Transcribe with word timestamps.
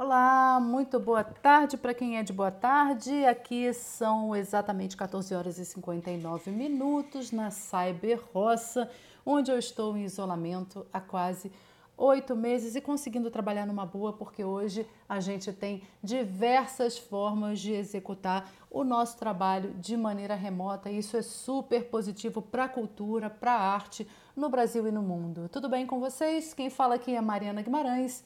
Olá, 0.00 0.60
muito 0.60 1.00
boa 1.00 1.24
tarde 1.24 1.76
para 1.76 1.92
quem 1.92 2.18
é 2.18 2.22
de 2.22 2.32
boa 2.32 2.52
tarde. 2.52 3.24
Aqui 3.24 3.74
são 3.74 4.36
exatamente 4.36 4.96
14 4.96 5.34
horas 5.34 5.58
e 5.58 5.64
59 5.64 6.52
minutos 6.52 7.32
na 7.32 7.50
Cyber 7.50 8.22
Roça, 8.32 8.88
onde 9.26 9.50
eu 9.50 9.58
estou 9.58 9.96
em 9.96 10.04
isolamento 10.04 10.86
há 10.92 11.00
quase 11.00 11.50
oito 11.96 12.36
meses 12.36 12.76
e 12.76 12.80
conseguindo 12.80 13.28
trabalhar 13.28 13.66
numa 13.66 13.84
boa, 13.84 14.12
porque 14.12 14.44
hoje 14.44 14.86
a 15.08 15.18
gente 15.18 15.52
tem 15.52 15.82
diversas 16.00 16.96
formas 16.96 17.58
de 17.58 17.72
executar 17.72 18.48
o 18.70 18.84
nosso 18.84 19.18
trabalho 19.18 19.74
de 19.80 19.96
maneira 19.96 20.36
remota. 20.36 20.88
Isso 20.88 21.16
é 21.16 21.22
super 21.22 21.90
positivo 21.90 22.40
para 22.40 22.66
a 22.66 22.68
cultura, 22.68 23.28
para 23.28 23.52
a 23.52 23.74
arte 23.74 24.06
no 24.36 24.48
Brasil 24.48 24.86
e 24.86 24.92
no 24.92 25.02
mundo. 25.02 25.48
Tudo 25.48 25.68
bem 25.68 25.88
com 25.88 25.98
vocês? 25.98 26.54
Quem 26.54 26.70
fala 26.70 26.94
aqui 26.94 27.16
é 27.16 27.20
Mariana 27.20 27.62
Guimarães 27.62 28.24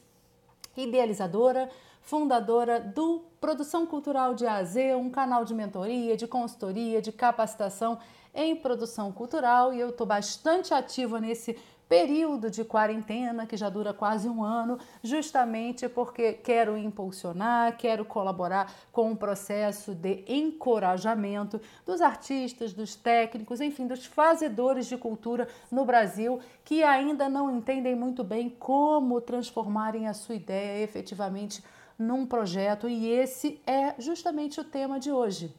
idealizadora, 0.76 1.68
fundadora 2.00 2.80
do 2.80 3.24
Produção 3.40 3.86
Cultural 3.86 4.34
de 4.34 4.46
AZ, 4.46 4.76
um 4.98 5.10
canal 5.10 5.44
de 5.44 5.54
mentoria, 5.54 6.16
de 6.16 6.26
consultoria, 6.26 7.00
de 7.00 7.12
capacitação 7.12 7.98
em 8.34 8.56
produção 8.56 9.12
cultural. 9.12 9.72
E 9.72 9.80
eu 9.80 9.90
estou 9.90 10.06
bastante 10.06 10.72
ativa 10.72 11.20
nesse 11.20 11.56
período 11.92 12.50
de 12.50 12.64
quarentena 12.64 13.46
que 13.46 13.54
já 13.54 13.68
dura 13.68 13.92
quase 13.92 14.26
um 14.26 14.42
ano, 14.42 14.78
justamente 15.02 15.90
porque 15.90 16.32
quero 16.32 16.74
impulsionar, 16.74 17.76
quero 17.76 18.02
colaborar 18.02 18.72
com 18.90 19.10
um 19.10 19.14
processo 19.14 19.94
de 19.94 20.24
encorajamento 20.26 21.60
dos 21.84 22.00
artistas, 22.00 22.72
dos 22.72 22.94
técnicos, 22.94 23.60
enfim, 23.60 23.86
dos 23.86 24.06
fazedores 24.06 24.86
de 24.86 24.96
cultura 24.96 25.46
no 25.70 25.84
Brasil 25.84 26.40
que 26.64 26.82
ainda 26.82 27.28
não 27.28 27.54
entendem 27.54 27.94
muito 27.94 28.24
bem 28.24 28.48
como 28.48 29.20
transformarem 29.20 30.08
a 30.08 30.14
sua 30.14 30.36
ideia 30.36 30.82
efetivamente 30.82 31.62
num 31.98 32.24
projeto, 32.24 32.88
e 32.88 33.10
esse 33.10 33.60
é 33.66 33.94
justamente 33.98 34.58
o 34.58 34.64
tema 34.64 34.98
de 34.98 35.12
hoje. 35.12 35.54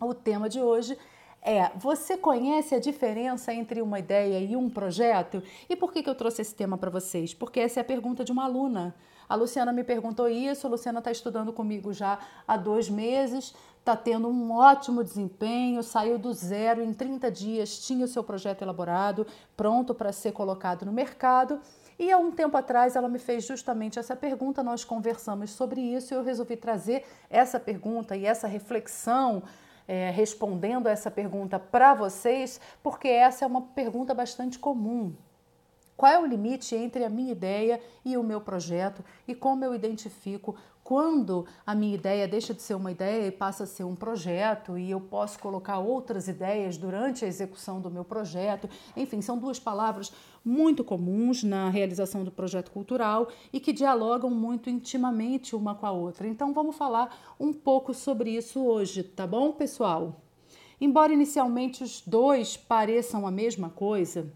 O 0.00 0.14
tema 0.14 0.48
de 0.48 0.58
hoje 0.58 0.96
é: 1.42 1.70
você 1.76 2.16
conhece 2.16 2.74
a 2.74 2.80
diferença 2.80 3.52
entre 3.52 3.80
uma 3.80 3.98
ideia 3.98 4.38
e 4.38 4.56
um 4.56 4.68
projeto? 4.68 5.42
E 5.68 5.76
por 5.76 5.92
que, 5.92 6.02
que 6.02 6.10
eu 6.10 6.14
trouxe 6.14 6.42
esse 6.42 6.54
tema 6.54 6.76
para 6.76 6.90
vocês? 6.90 7.34
Porque 7.34 7.60
essa 7.60 7.80
é 7.80 7.82
a 7.82 7.84
pergunta 7.84 8.24
de 8.24 8.32
uma 8.32 8.44
aluna. 8.44 8.94
A 9.28 9.36
Luciana 9.36 9.72
me 9.72 9.84
perguntou 9.84 10.28
isso, 10.28 10.66
a 10.66 10.70
Luciana 10.70 10.98
está 10.98 11.12
estudando 11.12 11.52
comigo 11.52 11.92
já 11.92 12.18
há 12.48 12.56
dois 12.56 12.88
meses, 12.90 13.54
está 13.78 13.96
tendo 13.96 14.26
um 14.26 14.50
ótimo 14.50 15.04
desempenho, 15.04 15.84
saiu 15.84 16.18
do 16.18 16.32
zero 16.32 16.82
em 16.82 16.92
30 16.92 17.30
dias, 17.30 17.78
tinha 17.78 18.04
o 18.04 18.08
seu 18.08 18.24
projeto 18.24 18.62
elaborado, 18.62 19.24
pronto 19.56 19.94
para 19.94 20.12
ser 20.12 20.32
colocado 20.32 20.84
no 20.84 20.92
mercado. 20.92 21.60
E 21.96 22.10
há 22.10 22.18
um 22.18 22.32
tempo 22.32 22.56
atrás 22.56 22.96
ela 22.96 23.08
me 23.08 23.20
fez 23.20 23.44
justamente 23.44 24.00
essa 24.00 24.16
pergunta, 24.16 24.64
nós 24.64 24.84
conversamos 24.84 25.50
sobre 25.50 25.80
isso 25.80 26.12
e 26.12 26.16
eu 26.16 26.24
resolvi 26.24 26.56
trazer 26.56 27.04
essa 27.28 27.60
pergunta 27.60 28.16
e 28.16 28.26
essa 28.26 28.48
reflexão 28.48 29.44
é, 29.90 30.08
respondendo 30.08 30.88
essa 30.88 31.10
pergunta 31.10 31.58
para 31.58 31.94
vocês, 31.94 32.60
porque 32.80 33.08
essa 33.08 33.44
é 33.44 33.48
uma 33.48 33.62
pergunta 33.62 34.14
bastante 34.14 34.56
comum. 34.56 35.12
Qual 35.96 36.12
é 36.12 36.16
o 36.16 36.24
limite 36.24 36.76
entre 36.76 37.04
a 37.04 37.10
minha 37.10 37.32
ideia 37.32 37.80
e 38.04 38.16
o 38.16 38.22
meu 38.22 38.40
projeto 38.40 39.04
e 39.26 39.34
como 39.34 39.64
eu 39.64 39.74
identifico 39.74 40.54
quando 40.90 41.46
a 41.64 41.72
minha 41.72 41.94
ideia 41.94 42.26
deixa 42.26 42.52
de 42.52 42.60
ser 42.60 42.74
uma 42.74 42.90
ideia 42.90 43.28
e 43.28 43.30
passa 43.30 43.62
a 43.62 43.66
ser 43.66 43.84
um 43.84 43.94
projeto 43.94 44.76
e 44.76 44.90
eu 44.90 45.00
posso 45.00 45.38
colocar 45.38 45.78
outras 45.78 46.26
ideias 46.26 46.76
durante 46.76 47.24
a 47.24 47.28
execução 47.28 47.80
do 47.80 47.88
meu 47.88 48.04
projeto. 48.04 48.68
Enfim, 48.96 49.22
são 49.22 49.38
duas 49.38 49.60
palavras 49.60 50.12
muito 50.44 50.82
comuns 50.82 51.44
na 51.44 51.70
realização 51.70 52.24
do 52.24 52.32
projeto 52.32 52.72
cultural 52.72 53.28
e 53.52 53.60
que 53.60 53.72
dialogam 53.72 54.30
muito 54.30 54.68
intimamente 54.68 55.54
uma 55.54 55.76
com 55.76 55.86
a 55.86 55.92
outra. 55.92 56.26
Então 56.26 56.52
vamos 56.52 56.74
falar 56.74 57.16
um 57.38 57.52
pouco 57.52 57.94
sobre 57.94 58.30
isso 58.36 58.60
hoje, 58.60 59.04
tá 59.04 59.28
bom, 59.28 59.52
pessoal? 59.52 60.20
Embora 60.80 61.12
inicialmente 61.12 61.84
os 61.84 62.00
dois 62.04 62.56
pareçam 62.56 63.28
a 63.28 63.30
mesma 63.30 63.70
coisa, 63.70 64.28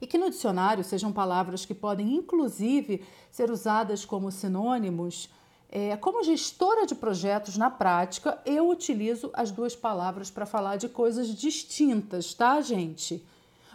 e 0.00 0.06
que 0.06 0.18
no 0.18 0.28
dicionário 0.28 0.84
sejam 0.84 1.12
palavras 1.12 1.64
que 1.64 1.74
podem 1.74 2.14
inclusive 2.14 3.02
ser 3.30 3.50
usadas 3.50 4.04
como 4.04 4.30
sinônimos, 4.30 5.30
é, 5.68 5.96
como 5.96 6.22
gestora 6.22 6.86
de 6.86 6.94
projetos 6.94 7.56
na 7.56 7.70
prática, 7.70 8.40
eu 8.44 8.68
utilizo 8.68 9.30
as 9.32 9.50
duas 9.50 9.74
palavras 9.74 10.30
para 10.30 10.46
falar 10.46 10.76
de 10.76 10.88
coisas 10.88 11.28
distintas, 11.28 12.34
tá, 12.34 12.60
gente? 12.60 13.26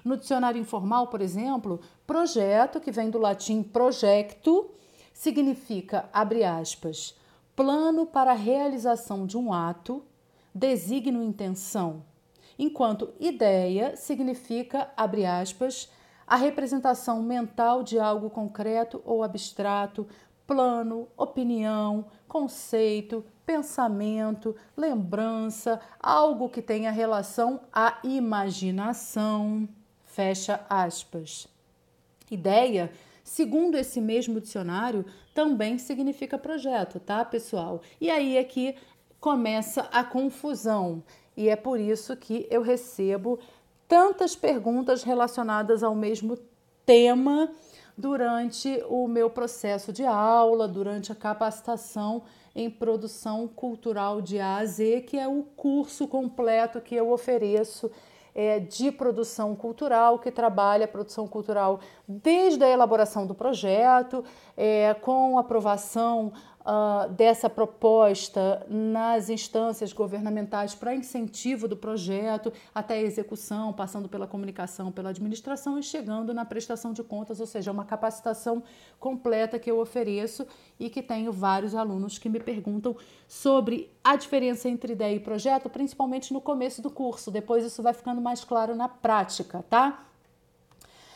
No 0.03 0.17
dicionário 0.17 0.59
informal, 0.59 1.07
por 1.07 1.21
exemplo, 1.21 1.79
projeto, 2.07 2.79
que 2.79 2.91
vem 2.91 3.09
do 3.09 3.19
latim 3.19 3.61
projecto, 3.61 4.71
significa, 5.13 6.09
abre 6.11 6.43
aspas, 6.43 7.15
plano 7.55 8.05
para 8.05 8.31
a 8.31 8.35
realização 8.35 9.25
de 9.25 9.37
um 9.37 9.53
ato, 9.53 10.03
designo 10.53 11.21
intenção, 11.21 12.03
enquanto 12.57 13.13
ideia 13.19 13.95
significa, 13.95 14.89
abre 14.97 15.25
aspas, 15.25 15.89
a 16.25 16.35
representação 16.35 17.21
mental 17.21 17.83
de 17.83 17.99
algo 17.99 18.29
concreto 18.29 19.01
ou 19.05 19.23
abstrato, 19.23 20.07
plano, 20.51 21.07
opinião, 21.15 22.03
conceito, 22.27 23.23
pensamento, 23.45 24.53
lembrança, 24.75 25.79
algo 25.97 26.49
que 26.49 26.61
tenha 26.61 26.91
relação 26.91 27.61
à 27.71 27.99
imaginação. 28.03 29.65
Fecha 30.03 30.59
aspas. 30.69 31.47
Ideia, 32.29 32.91
segundo 33.23 33.77
esse 33.77 34.01
mesmo 34.01 34.41
dicionário, 34.41 35.05
também 35.33 35.77
significa 35.77 36.37
projeto, 36.37 36.99
tá, 36.99 37.23
pessoal? 37.23 37.81
E 38.01 38.11
aí 38.11 38.35
é 38.35 38.43
que 38.43 38.75
começa 39.21 39.83
a 39.83 40.03
confusão. 40.03 41.01
E 41.37 41.47
é 41.47 41.55
por 41.55 41.79
isso 41.79 42.13
que 42.17 42.45
eu 42.51 42.61
recebo 42.61 43.39
tantas 43.87 44.35
perguntas 44.35 45.01
relacionadas 45.01 45.81
ao 45.81 45.95
mesmo 45.95 46.37
tema 46.85 47.49
durante 48.01 48.83
o 48.89 49.07
meu 49.07 49.29
processo 49.29 49.93
de 49.93 50.03
aula, 50.03 50.67
durante 50.67 51.11
a 51.11 51.15
capacitação 51.15 52.23
em 52.55 52.67
produção 52.67 53.47
cultural 53.47 54.21
de 54.21 54.39
A 54.39 54.57
a 54.57 54.65
Z, 54.65 55.01
que 55.01 55.19
é 55.19 55.27
o 55.27 55.43
curso 55.55 56.07
completo 56.07 56.81
que 56.81 56.95
eu 56.95 57.11
ofereço 57.11 57.91
é, 58.33 58.59
de 58.59 58.91
produção 58.91 59.55
cultural, 59.55 60.17
que 60.17 60.31
trabalha 60.31 60.85
a 60.85 60.87
produção 60.87 61.27
cultural 61.27 61.79
desde 62.07 62.63
a 62.63 62.69
elaboração 62.69 63.27
do 63.27 63.35
projeto, 63.35 64.23
é, 64.57 64.95
com 64.95 65.37
aprovação 65.37 66.33
uh, 66.61 67.11
dessa 67.11 67.49
proposta 67.49 68.65
nas 68.69 69.29
instâncias 69.29 69.93
governamentais 69.93 70.73
para 70.73 70.95
incentivo 70.95 71.67
do 71.67 71.75
projeto, 71.75 72.51
até 72.73 72.95
a 72.95 73.01
execução, 73.01 73.73
passando 73.73 74.07
pela 74.07 74.27
comunicação, 74.27 74.91
pela 74.91 75.09
administração 75.09 75.77
e 75.77 75.83
chegando 75.83 76.33
na 76.33 76.45
prestação 76.45 76.93
de 76.93 77.03
contas, 77.03 77.39
ou 77.39 77.45
seja, 77.45 77.71
uma 77.71 77.85
capacitação 77.85 78.63
completa 78.99 79.59
que 79.59 79.69
eu 79.69 79.79
ofereço 79.79 80.47
e 80.79 80.89
que 80.89 81.01
tenho 81.01 81.31
vários 81.31 81.75
alunos 81.75 82.17
que 82.17 82.29
me 82.29 82.39
perguntam 82.39 82.95
sobre 83.27 83.91
a 84.03 84.15
diferença 84.15 84.69
entre 84.69 84.93
ideia 84.93 85.15
e 85.15 85.19
projeto, 85.19 85.69
principalmente 85.69 86.33
no 86.33 86.41
começo 86.41 86.81
do 86.81 86.89
curso. 86.89 87.31
Depois 87.31 87.65
isso 87.65 87.81
vai 87.81 87.93
ficando 87.93 88.21
mais 88.21 88.43
claro 88.43 88.75
na 88.75 88.87
prática, 88.87 89.63
tá? 89.69 90.10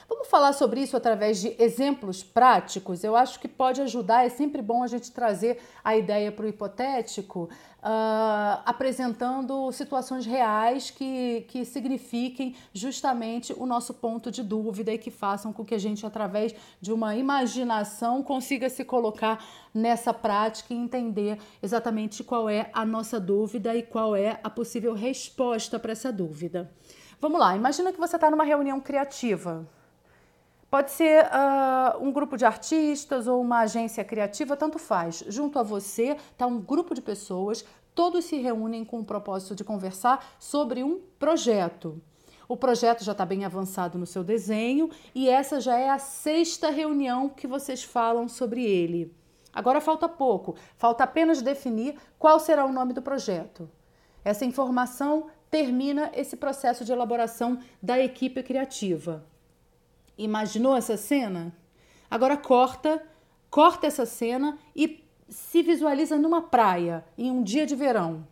Vamos 0.08 0.28
falar 0.28 0.54
sobre 0.54 0.82
isso 0.82 0.96
através 0.96 1.42
de 1.42 1.56
exemplos 1.58 2.24
práticos? 2.24 3.04
Eu 3.04 3.16
acho 3.16 3.40
que 3.40 3.48
pode 3.48 3.82
ajudar, 3.82 4.24
é 4.24 4.30
sempre 4.30 4.62
bom 4.62 4.84
a 4.84 4.88
gente 4.88 5.12
trazer 5.12 5.60
a 5.84 5.98
ideia 5.98 6.32
para 6.32 6.46
o 6.46 6.48
hipotético, 6.48 7.50
uh, 7.80 8.62
apresentando 8.64 9.72
situações 9.72 10.24
reais 10.24 10.92
que, 10.92 11.46
que 11.48 11.66
signifiquem 11.66 12.56
justamente 12.72 13.52
o 13.58 13.66
nosso 13.66 13.96
ponto 13.96 14.30
de 14.30 14.44
dúvida 14.44 14.94
e 14.94 15.00
que 15.00 15.10
façam 15.10 15.52
com 15.52 15.66
que 15.66 15.74
a 15.74 15.80
gente, 15.80 16.06
através 16.06 16.54
de 16.80 16.94
uma 16.94 17.16
imaginação, 17.16 18.22
consiga 18.22 18.70
se 18.70 18.86
colocar 18.86 19.44
nessa 19.74 20.14
prática 20.14 20.72
e 20.72 20.78
entender 20.78 21.40
exatamente 21.64 22.24
qual 22.24 22.48
é 22.48 22.70
a 22.74 22.86
nossa 22.86 23.20
dúvida 23.20 23.76
e 23.76 23.82
qual 23.82 24.16
é 24.16 24.40
a 24.44 24.52
possível 24.52 24.94
resposta 24.94 25.80
para 25.80 25.94
essa 25.94 26.12
dúvida. 26.12 26.72
Vamos 27.20 27.40
lá, 27.40 27.56
imagina 27.56 27.92
que 27.92 28.00
você 28.00 28.18
está 28.18 28.30
numa 28.30 28.44
reunião 28.44 28.80
criativa 28.80 29.68
Pode 30.76 30.92
ser 30.92 31.24
uh, 31.28 32.04
um 32.04 32.12
grupo 32.12 32.36
de 32.36 32.44
artistas 32.44 33.28
ou 33.28 33.40
uma 33.40 33.60
agência 33.60 34.04
criativa, 34.04 34.58
tanto 34.58 34.78
faz. 34.78 35.24
Junto 35.30 35.58
a 35.58 35.64
você 35.64 36.18
está 36.34 36.46
um 36.46 36.60
grupo 36.60 36.94
de 36.94 37.02
pessoas, 37.02 37.64
todos 37.94 38.26
se 38.26 38.36
reúnem 38.36 38.84
com 38.84 39.00
o 39.00 39.06
propósito 39.06 39.56
de 39.56 39.64
conversar 39.64 40.36
sobre 40.38 40.84
um 40.84 41.00
projeto. 41.18 42.02
O 42.46 42.58
projeto 42.58 43.06
já 43.06 43.14
está 43.14 43.26
bem 43.26 43.46
avançado 43.46 43.98
no 43.98 44.06
seu 44.06 44.22
desenho 44.22 44.90
e 45.16 45.30
essa 45.30 45.62
já 45.62 45.80
é 45.80 45.90
a 45.90 45.98
sexta 45.98 46.70
reunião 46.70 47.30
que 47.30 47.48
vocês 47.48 47.82
falam 47.82 48.28
sobre 48.28 48.66
ele. 48.66 49.16
Agora 49.54 49.80
falta 49.80 50.10
pouco, 50.10 50.58
falta 50.76 51.06
apenas 51.06 51.42
definir 51.42 51.96
qual 52.20 52.38
será 52.38 52.66
o 52.66 52.74
nome 52.74 52.92
do 52.92 53.02
projeto. 53.02 53.70
Essa 54.26 54.44
informação 54.44 55.28
termina 55.50 56.12
esse 56.14 56.36
processo 56.36 56.84
de 56.84 56.92
elaboração 56.92 57.60
da 57.82 57.98
equipe 57.98 58.44
criativa. 58.44 59.26
Imaginou 60.18 60.76
essa 60.76 60.98
cena? 60.98 61.54
Agora 62.10 62.38
corta 62.38 63.02
Corta 63.56 63.88
essa 63.88 64.06
cena 64.06 64.60
e 64.76 65.02
se 65.30 65.64
visualiza 65.64 66.18
numa 66.18 66.42
praia 66.42 67.06
em 67.18 67.32
um 67.32 67.42
dia 67.42 67.66
de 67.66 67.74
verão. 67.74 68.28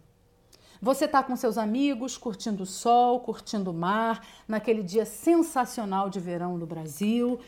Você 0.81 1.06
está 1.06 1.24
com 1.24 1.33
seus 1.38 1.57
amigos, 1.57 2.18
curtindo 2.18 2.63
o 2.63 2.65
sol, 2.65 3.21
curtindo 3.21 3.71
o 3.71 3.74
mar, 3.74 4.21
naquele 4.45 4.83
dia 4.83 5.06
sensacional 5.06 6.09
de 6.09 6.19
verão 6.19 6.57
no 6.57 6.65
Brasil. 6.65 7.39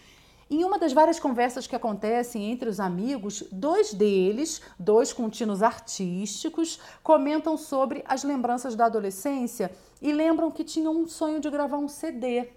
Em 0.50 0.64
uma 0.64 0.80
das 0.80 0.94
várias 0.94 1.20
conversas 1.20 1.68
que 1.68 1.76
acontecem 1.76 2.50
entre 2.50 2.70
os 2.70 2.80
amigos, 2.80 3.44
dois 3.52 3.94
deles, 3.94 4.62
dois 4.80 5.12
contínuos 5.12 5.62
artísticos, 5.62 6.80
comentam 7.04 7.58
sobre 7.58 8.06
as 8.08 8.24
lembranças 8.24 8.74
da 8.74 8.86
adolescência 8.86 9.70
e 10.02 10.14
lembram 10.14 10.50
que 10.50 10.64
tinham 10.64 10.96
um 10.96 11.06
sonho 11.06 11.42
de 11.42 11.50
gravar 11.50 11.78
um 11.78 11.90
CD. 11.90 12.48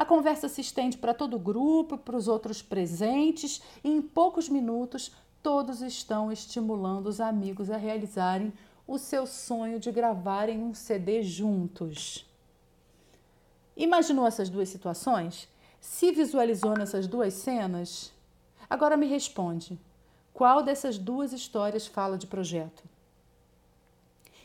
A 0.00 0.04
conversa 0.06 0.48
se 0.48 0.62
estende 0.62 0.96
para 0.96 1.12
todo 1.12 1.36
o 1.36 1.38
grupo, 1.38 1.98
para 1.98 2.16
os 2.16 2.26
outros 2.26 2.62
presentes, 2.62 3.60
e 3.84 3.90
em 3.90 4.00
poucos 4.00 4.48
minutos 4.48 5.12
todos 5.42 5.82
estão 5.82 6.32
estimulando 6.32 7.06
os 7.06 7.20
amigos 7.20 7.70
a 7.70 7.76
realizarem 7.76 8.50
o 8.88 8.96
seu 8.96 9.26
sonho 9.26 9.78
de 9.78 9.92
gravarem 9.92 10.62
um 10.62 10.72
CD 10.72 11.22
juntos. 11.22 12.26
Imaginou 13.76 14.26
essas 14.26 14.48
duas 14.48 14.70
situações? 14.70 15.46
Se 15.82 16.12
visualizou 16.12 16.74
nessas 16.78 17.06
duas 17.06 17.34
cenas? 17.34 18.10
Agora 18.70 18.96
me 18.96 19.06
responde: 19.06 19.78
qual 20.32 20.62
dessas 20.62 20.96
duas 20.96 21.30
histórias 21.34 21.86
fala 21.86 22.16
de 22.16 22.26
projeto? 22.26 22.82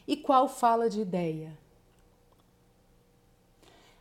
E 0.06 0.18
qual 0.18 0.50
fala 0.50 0.90
de 0.90 1.00
ideia? 1.00 1.58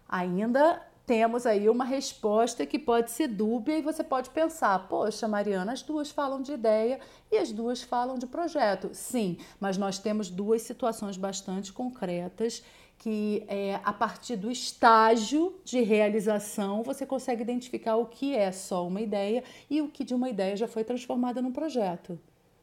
Ainda 0.08 0.84
temos 1.06 1.44
aí 1.44 1.68
uma 1.68 1.84
resposta 1.84 2.64
que 2.64 2.78
pode 2.78 3.10
ser 3.10 3.28
dúbia 3.28 3.78
e 3.78 3.82
você 3.82 4.02
pode 4.02 4.30
pensar: 4.30 4.88
poxa, 4.88 5.28
Mariana, 5.28 5.72
as 5.72 5.82
duas 5.82 6.10
falam 6.10 6.40
de 6.40 6.52
ideia 6.52 6.98
e 7.30 7.36
as 7.36 7.52
duas 7.52 7.82
falam 7.82 8.18
de 8.18 8.26
projeto. 8.26 8.90
Sim, 8.92 9.36
mas 9.60 9.76
nós 9.76 9.98
temos 9.98 10.30
duas 10.30 10.62
situações 10.62 11.16
bastante 11.16 11.72
concretas 11.72 12.62
que 12.98 13.44
é, 13.48 13.80
a 13.84 13.92
partir 13.92 14.36
do 14.36 14.50
estágio 14.50 15.54
de 15.64 15.82
realização 15.82 16.82
você 16.82 17.04
consegue 17.04 17.42
identificar 17.42 17.96
o 17.96 18.06
que 18.06 18.34
é 18.34 18.50
só 18.52 18.86
uma 18.86 19.00
ideia 19.00 19.42
e 19.68 19.82
o 19.82 19.88
que 19.88 20.04
de 20.04 20.14
uma 20.14 20.30
ideia 20.30 20.56
já 20.56 20.68
foi 20.68 20.84
transformada 20.84 21.42
num 21.42 21.52
projeto. 21.52 22.18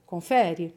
Confere? 0.05 0.73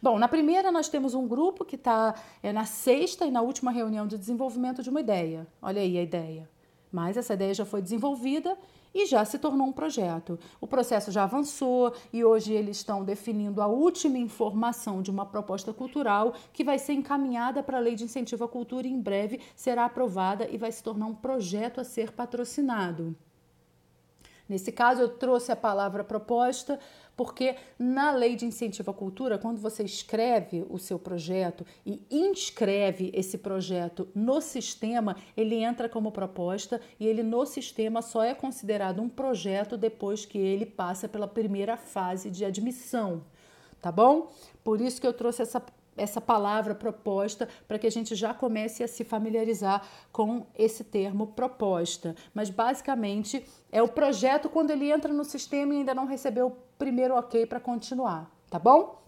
Bom, 0.00 0.18
na 0.18 0.28
primeira 0.28 0.70
nós 0.70 0.88
temos 0.88 1.14
um 1.14 1.26
grupo 1.26 1.64
que 1.64 1.76
está 1.76 2.14
é, 2.42 2.52
na 2.52 2.64
sexta 2.64 3.26
e 3.26 3.30
na 3.30 3.42
última 3.42 3.70
reunião 3.70 4.06
de 4.06 4.16
desenvolvimento 4.16 4.82
de 4.82 4.90
uma 4.90 5.00
ideia. 5.00 5.46
Olha 5.60 5.82
aí 5.82 5.98
a 5.98 6.02
ideia. 6.02 6.48
Mas 6.92 7.16
essa 7.16 7.34
ideia 7.34 7.52
já 7.52 7.64
foi 7.64 7.82
desenvolvida 7.82 8.56
e 8.94 9.06
já 9.06 9.24
se 9.24 9.38
tornou 9.38 9.66
um 9.66 9.72
projeto. 9.72 10.38
O 10.60 10.66
processo 10.66 11.10
já 11.10 11.24
avançou 11.24 11.92
e 12.12 12.24
hoje 12.24 12.52
eles 12.52 12.78
estão 12.78 13.04
definindo 13.04 13.60
a 13.60 13.66
última 13.66 14.18
informação 14.18 15.02
de 15.02 15.10
uma 15.10 15.26
proposta 15.26 15.72
cultural 15.72 16.32
que 16.52 16.64
vai 16.64 16.78
ser 16.78 16.94
encaminhada 16.94 17.62
para 17.62 17.78
a 17.78 17.80
Lei 17.80 17.94
de 17.94 18.04
Incentivo 18.04 18.44
à 18.44 18.48
Cultura 18.48 18.86
e 18.86 18.92
em 18.92 19.00
breve 19.00 19.40
será 19.54 19.84
aprovada 19.84 20.48
e 20.50 20.56
vai 20.56 20.72
se 20.72 20.82
tornar 20.82 21.06
um 21.06 21.14
projeto 21.14 21.80
a 21.80 21.84
ser 21.84 22.12
patrocinado. 22.12 23.14
Nesse 24.48 24.72
caso, 24.72 25.02
eu 25.02 25.08
trouxe 25.08 25.52
a 25.52 25.56
palavra 25.56 26.02
proposta 26.02 26.78
porque 27.18 27.56
na 27.76 28.12
lei 28.12 28.36
de 28.36 28.46
incentivo 28.46 28.92
à 28.92 28.94
cultura, 28.94 29.38
quando 29.38 29.60
você 29.60 29.82
escreve 29.82 30.64
o 30.70 30.78
seu 30.78 31.00
projeto 31.00 31.66
e 31.84 32.00
inscreve 32.08 33.10
esse 33.12 33.38
projeto 33.38 34.08
no 34.14 34.40
sistema, 34.40 35.16
ele 35.36 35.56
entra 35.56 35.88
como 35.88 36.12
proposta 36.12 36.80
e 36.98 37.08
ele 37.08 37.24
no 37.24 37.44
sistema 37.44 38.02
só 38.02 38.22
é 38.22 38.34
considerado 38.34 39.02
um 39.02 39.08
projeto 39.08 39.76
depois 39.76 40.24
que 40.24 40.38
ele 40.38 40.64
passa 40.64 41.08
pela 41.08 41.26
primeira 41.26 41.76
fase 41.76 42.30
de 42.30 42.44
admissão, 42.44 43.24
tá 43.82 43.90
bom? 43.90 44.30
Por 44.62 44.80
isso 44.80 45.00
que 45.00 45.06
eu 45.06 45.12
trouxe 45.12 45.42
essa 45.42 45.60
essa 45.98 46.20
palavra 46.20 46.74
proposta 46.74 47.48
para 47.66 47.78
que 47.78 47.86
a 47.86 47.90
gente 47.90 48.14
já 48.14 48.32
comece 48.32 48.82
a 48.82 48.88
se 48.88 49.04
familiarizar 49.04 49.82
com 50.12 50.46
esse 50.56 50.84
termo 50.84 51.28
proposta. 51.28 52.14
Mas 52.32 52.48
basicamente 52.50 53.44
é 53.70 53.82
o 53.82 53.88
projeto 53.88 54.48
quando 54.48 54.70
ele 54.70 54.90
entra 54.90 55.12
no 55.12 55.24
sistema 55.24 55.74
e 55.74 55.78
ainda 55.78 55.94
não 55.94 56.06
recebeu 56.06 56.46
o 56.46 56.56
primeiro 56.78 57.14
ok 57.14 57.44
para 57.46 57.60
continuar, 57.60 58.30
tá 58.48 58.58
bom? 58.58 59.07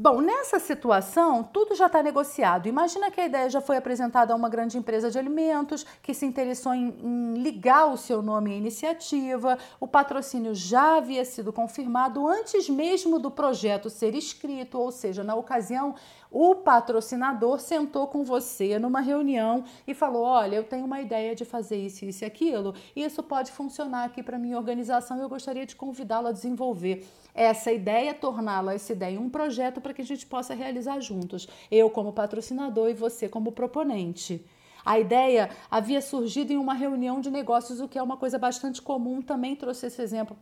Bom, 0.00 0.20
nessa 0.20 0.60
situação, 0.60 1.42
tudo 1.42 1.74
já 1.74 1.86
está 1.86 2.00
negociado. 2.00 2.68
Imagina 2.68 3.10
que 3.10 3.20
a 3.20 3.26
ideia 3.26 3.50
já 3.50 3.60
foi 3.60 3.76
apresentada 3.76 4.32
a 4.32 4.36
uma 4.36 4.48
grande 4.48 4.78
empresa 4.78 5.10
de 5.10 5.18
alimentos 5.18 5.84
que 6.00 6.14
se 6.14 6.24
interessou 6.24 6.72
em, 6.72 6.94
em, 7.02 7.34
ligar 7.42 7.86
o 7.86 7.96
seu 7.96 8.22
nome 8.22 8.52
à 8.52 8.56
iniciativa, 8.56 9.58
o 9.80 9.88
patrocínio 9.88 10.54
já 10.54 10.98
havia 10.98 11.24
sido 11.24 11.52
confirmado 11.52 12.28
antes 12.28 12.68
mesmo 12.68 13.18
do 13.18 13.28
projeto 13.28 13.90
ser 13.90 14.14
escrito, 14.14 14.78
ou 14.78 14.92
seja, 14.92 15.24
na 15.24 15.34
ocasião 15.34 15.96
o 16.30 16.54
patrocinador 16.56 17.58
sentou 17.58 18.06
com 18.06 18.24
você 18.24 18.78
numa 18.78 19.00
reunião 19.00 19.64
e 19.86 19.94
falou: 19.94 20.22
Olha, 20.22 20.56
eu 20.56 20.64
tenho 20.64 20.84
uma 20.84 21.00
ideia 21.00 21.34
de 21.34 21.44
fazer 21.44 21.76
isso, 21.76 22.04
isso 22.04 22.24
e 22.24 22.26
aquilo, 22.26 22.74
e 22.94 23.04
isso 23.04 23.22
pode 23.22 23.50
funcionar 23.50 24.04
aqui 24.04 24.22
para 24.22 24.38
minha 24.38 24.56
organização 24.56 25.16
e 25.18 25.20
eu 25.20 25.28
gostaria 25.28 25.64
de 25.64 25.76
convidá-lo 25.76 26.28
a 26.28 26.32
desenvolver 26.32 27.06
essa 27.34 27.72
ideia, 27.72 28.14
torná-la 28.14 28.74
essa 28.74 28.92
ideia 28.92 29.20
um 29.20 29.30
projeto 29.30 29.80
para 29.80 29.94
que 29.94 30.02
a 30.02 30.04
gente 30.04 30.26
possa 30.26 30.54
realizar 30.54 31.00
juntos, 31.00 31.48
eu 31.70 31.88
como 31.88 32.12
patrocinador 32.12 32.88
e 32.90 32.94
você 32.94 33.28
como 33.28 33.52
proponente. 33.52 34.44
A 34.84 34.98
ideia 34.98 35.50
havia 35.70 36.00
surgido 36.00 36.52
em 36.52 36.56
uma 36.56 36.72
reunião 36.72 37.20
de 37.20 37.30
negócios, 37.30 37.80
o 37.80 37.88
que 37.88 37.98
é 37.98 38.02
uma 38.02 38.16
coisa 38.16 38.38
bastante 38.38 38.80
comum. 38.80 39.20
Também 39.20 39.54
trouxe 39.54 39.86
esse 39.86 40.00
exemplo 40.00 40.34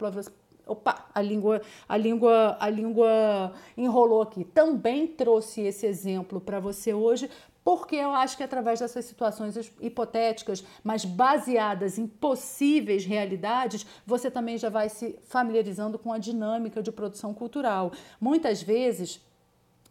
Opa, 0.67 1.07
a 1.15 1.23
língua, 1.23 1.63
a 1.89 1.97
língua, 1.97 2.57
a 2.59 2.69
língua 2.69 3.53
enrolou 3.77 4.21
aqui. 4.21 4.45
Também 4.45 5.07
trouxe 5.07 5.61
esse 5.61 5.87
exemplo 5.87 6.41
para 6.41 6.59
você 6.59 6.93
hoje, 6.93 7.31
porque 7.63 7.95
eu 7.95 8.11
acho 8.11 8.37
que 8.37 8.43
através 8.43 8.81
dessas 8.81 9.05
situações 9.05 9.73
hipotéticas, 9.81 10.65
mas 10.83 11.05
baseadas 11.05 11.99
em 11.99 12.07
possíveis 12.07 13.05
realidades, 13.05 13.87
você 14.05 14.29
também 14.29 14.59
já 14.59 14.69
vai 14.69 14.89
se 14.89 15.17
familiarizando 15.25 15.99
com 15.99 16.13
a 16.13 16.19
dinâmica 16.19 16.83
de 16.83 16.91
produção 16.91 17.33
cultural. 17.33 17.93
Muitas 18.21 18.61
vezes 18.61 19.25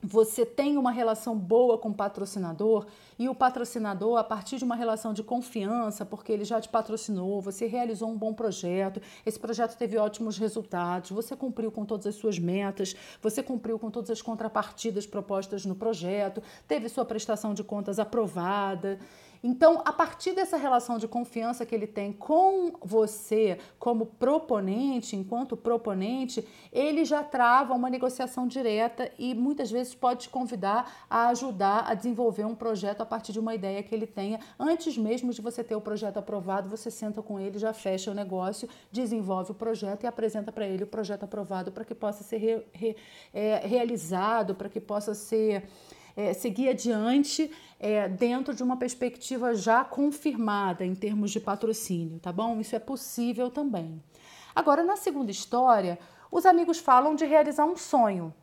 você 0.06 0.46
tem 0.46 0.78
uma 0.78 0.92
relação 0.92 1.36
boa 1.36 1.78
com 1.78 1.90
o 1.90 1.94
patrocinador 1.94 2.86
e 3.18 3.28
o 3.28 3.34
patrocinador, 3.34 4.18
a 4.18 4.24
partir 4.24 4.57
de 4.57 4.63
uma 4.63 4.75
relação 4.75 5.13
de 5.13 5.24
confiança, 5.24 6.06
porque 6.06 6.31
ele 6.31 6.46
já 6.46 6.62
te 6.62 6.69
patrocinou, 6.69 7.42
você 7.42 7.66
realizou 7.66 8.10
um 8.10 8.18
bom 8.18 8.34
projeto, 8.34 9.02
esse 9.25 9.40
projeto 9.40 9.75
teve 9.75 9.98
ótimos 9.98 10.38
resultados, 10.38 11.10
você 11.10 11.36
cumpriu 11.36 11.72
com 11.72 11.86
todas 11.86 12.06
as 12.06 12.16
suas 12.16 12.38
metas, 12.38 12.95
você 13.21 13.42
cumpriu 13.42 13.80
com 13.80 13.90
todas 13.90 14.12
as 14.12 14.21
contrapartidas 14.21 15.07
propostas 15.07 15.66
no 15.66 15.76
projeto, 15.76 16.42
teve 16.68 16.88
sua 16.88 17.06
prestação 17.06 17.54
de 17.54 17.64
contas 17.64 17.97
aprovada. 17.97 19.00
Então, 19.47 19.83
a 19.85 19.94
partir 19.94 20.33
dessa 20.33 20.57
relação 20.57 20.97
de 20.97 21.07
confiança 21.07 21.68
que 21.68 21.75
ele 21.75 21.85
tem 21.85 22.11
com 22.11 22.71
você 22.83 23.59
como 23.78 24.07
proponente, 24.07 25.16
enquanto 25.16 25.56
proponente, 25.56 26.44
ele 26.73 27.06
já 27.06 27.23
trava 27.23 27.75
uma 27.75 27.87
negociação 27.87 28.47
direta 28.47 29.11
e 29.19 29.35
muitas 29.35 29.69
vezes 29.69 29.94
pode 29.94 30.21
te 30.21 30.30
convidar 30.30 31.06
a 31.07 31.28
ajudar 31.28 31.85
a 31.87 31.94
desenvolver 31.94 32.44
um 32.44 32.56
projeto 32.56 33.02
a 33.02 33.06
partir 33.06 33.33
de 33.33 33.40
uma 33.40 33.54
ideia 33.54 33.83
que 33.83 33.94
ele 33.94 34.07
tenha. 34.07 34.40
Antes 34.57 34.97
mesmo 34.97 35.31
de 35.31 35.44
você 35.44 35.64
ter 35.64 35.75
o 35.75 35.81
projeto 35.81 36.18
aprovado, 36.18 36.68
você 36.68 36.90
senta 36.90 37.21
com 37.21 37.40
ele, 37.40 37.59
já 37.59 37.71
fecha 37.71 38.09
o 38.09 38.16
negócio, 38.16 38.68
desenvolve 38.92 39.52
o 39.52 39.54
projeto 39.54 40.06
e 40.06 40.07
apresenta 40.07 40.52
para 40.52 40.66
ele 40.66 40.85
o 40.85 40.87
projeto 40.87 41.21
aprovado 41.21 41.71
para 41.71 41.85
que 41.85 41.94
possa 41.94 42.23
ser 42.23 42.37
re, 42.37 42.66
re, 42.73 42.95
é, 43.31 43.61
realizado, 43.64 44.56
para 44.56 44.69
que 44.69 44.81
possa 44.81 45.14
ser 45.14 45.69
é, 46.16 46.33
seguir 46.33 46.69
adiante 46.69 47.52
é, 47.79 48.07
dentro 48.07 48.53
de 48.53 48.63
uma 48.63 48.77
perspectiva 48.77 49.53
já 49.53 49.83
confirmada 49.83 50.85
em 50.85 50.95
termos 50.95 51.31
de 51.31 51.39
patrocínio, 51.39 52.19
tá 52.19 52.31
bom? 52.31 52.59
Isso 52.59 52.75
é 52.75 52.79
possível 52.79 53.49
também. 53.49 54.01
Agora, 54.55 54.83
na 54.83 54.95
segunda 54.95 55.31
história, 55.31 55.99
os 56.31 56.45
amigos 56.45 56.79
falam 56.79 57.15
de 57.15 57.25
realizar 57.25 57.65
um 57.65 57.75
sonho 57.75 58.33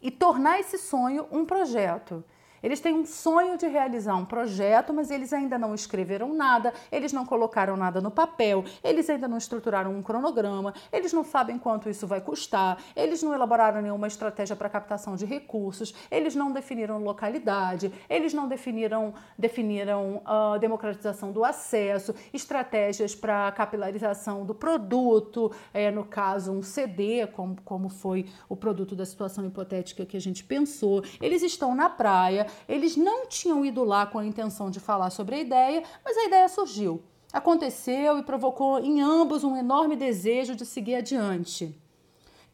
e 0.00 0.10
tornar 0.10 0.60
esse 0.60 0.76
sonho 0.76 1.26
um 1.32 1.44
projeto. 1.44 2.22
Eles 2.64 2.80
têm 2.80 2.94
um 2.94 3.04
sonho 3.04 3.58
de 3.58 3.66
realizar 3.66 4.16
um 4.16 4.24
projeto, 4.24 4.94
mas 4.94 5.10
eles 5.10 5.34
ainda 5.34 5.58
não 5.58 5.74
escreveram 5.74 6.32
nada, 6.32 6.72
eles 6.90 7.12
não 7.12 7.26
colocaram 7.26 7.76
nada 7.76 8.00
no 8.00 8.10
papel, 8.10 8.64
eles 8.82 9.10
ainda 9.10 9.28
não 9.28 9.36
estruturaram 9.36 9.94
um 9.94 10.02
cronograma, 10.02 10.72
eles 10.90 11.12
não 11.12 11.22
sabem 11.22 11.58
quanto 11.58 11.90
isso 11.90 12.06
vai 12.06 12.22
custar, 12.22 12.78
eles 12.96 13.22
não 13.22 13.34
elaboraram 13.34 13.82
nenhuma 13.82 14.06
estratégia 14.06 14.56
para 14.56 14.70
captação 14.70 15.14
de 15.14 15.26
recursos, 15.26 15.94
eles 16.10 16.34
não 16.34 16.52
definiram 16.52 17.04
localidade, 17.04 17.92
eles 18.08 18.32
não 18.32 18.48
definiram, 18.48 19.12
definiram 19.38 20.22
a 20.24 20.52
uh, 20.52 20.58
democratização 20.58 21.32
do 21.32 21.44
acesso, 21.44 22.14
estratégias 22.32 23.14
para 23.14 23.52
capilarização 23.52 24.46
do 24.46 24.54
produto, 24.54 25.52
é, 25.74 25.90
no 25.90 26.04
caso 26.04 26.50
um 26.50 26.62
CD, 26.62 27.26
como, 27.26 27.60
como 27.62 27.90
foi 27.90 28.24
o 28.48 28.56
produto 28.56 28.96
da 28.96 29.04
situação 29.04 29.44
hipotética 29.44 30.06
que 30.06 30.16
a 30.16 30.20
gente 30.20 30.42
pensou. 30.42 31.04
Eles 31.20 31.42
estão 31.42 31.74
na 31.74 31.90
praia, 31.90 32.46
eles 32.68 32.96
não 32.96 33.26
tinham 33.26 33.64
ido 33.64 33.84
lá 33.84 34.06
com 34.06 34.18
a 34.18 34.24
intenção 34.26 34.70
de 34.70 34.80
falar 34.80 35.10
sobre 35.10 35.36
a 35.36 35.40
ideia, 35.40 35.82
mas 36.04 36.16
a 36.16 36.24
ideia 36.24 36.48
surgiu. 36.48 37.02
aconteceu 37.32 38.16
e 38.18 38.22
provocou 38.22 38.78
em 38.78 39.00
ambos 39.00 39.42
um 39.42 39.56
enorme 39.56 39.96
desejo 39.96 40.54
de 40.54 40.64
seguir 40.64 40.94
adiante. 40.94 41.76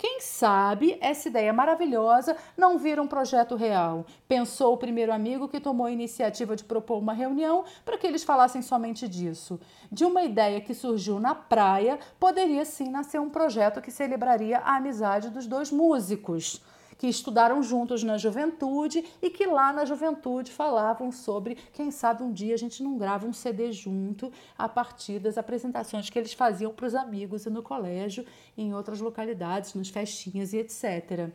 Quem 0.01 0.19
sabe 0.19 0.97
essa 0.99 1.29
ideia 1.29 1.53
maravilhosa 1.53 2.35
não 2.57 2.79
vira 2.79 3.03
um 3.03 3.07
projeto 3.07 3.55
real? 3.55 4.07
Pensou 4.27 4.73
o 4.73 4.79
primeiro 4.79 5.13
amigo 5.13 5.47
que 5.47 5.61
tomou 5.61 5.85
a 5.85 5.93
iniciativa 5.93 6.57
de 6.57 6.65
propor 6.65 6.97
uma 6.97 7.13
reunião 7.13 7.67
para 7.85 7.99
que 7.99 8.07
eles 8.07 8.25
falassem 8.25 8.63
somente 8.63 9.07
disso. 9.07 9.61
De 9.93 10.07
uma 10.07 10.23
ideia 10.23 10.59
que 10.59 10.73
surgiu 10.73 11.21
na 11.21 11.35
praia, 11.35 11.99
poderia 12.19 12.65
sim 12.65 12.89
nascer 12.89 13.21
um 13.21 13.29
projeto 13.29 13.83
que 13.83 13.91
celebraria 13.91 14.61
a 14.61 14.77
amizade 14.77 15.29
dos 15.29 15.47
dois 15.47 15.71
músicos 15.71 16.63
que 17.01 17.07
estudaram 17.07 17.63
juntos 17.63 18.03
na 18.03 18.19
juventude 18.19 19.03
e 19.23 19.31
que 19.31 19.47
lá 19.47 19.73
na 19.73 19.87
juventude 19.87 20.53
falavam 20.53 21.11
sobre, 21.11 21.57
quem 21.73 21.91
sabe 21.91 22.23
um 22.23 22.31
dia 22.31 22.53
a 22.53 22.59
gente 22.59 22.83
não 22.83 22.99
grava 22.99 23.27
um 23.27 23.33
CD 23.33 23.73
junto 23.73 24.31
a 24.59 24.69
partir 24.69 25.19
das 25.19 25.39
apresentações 25.39 26.11
que 26.11 26.19
eles 26.19 26.35
faziam 26.35 26.75
para 26.75 26.85
os 26.85 26.95
amigos 26.95 27.47
e 27.47 27.51
no 27.51 27.63
colégio, 27.63 28.27
e 28.55 28.63
em 28.65 28.75
outras 28.75 29.01
localidades, 29.01 29.73
nas 29.73 29.89
festinhas 29.89 30.53
e 30.53 30.59
etc. 30.59 31.31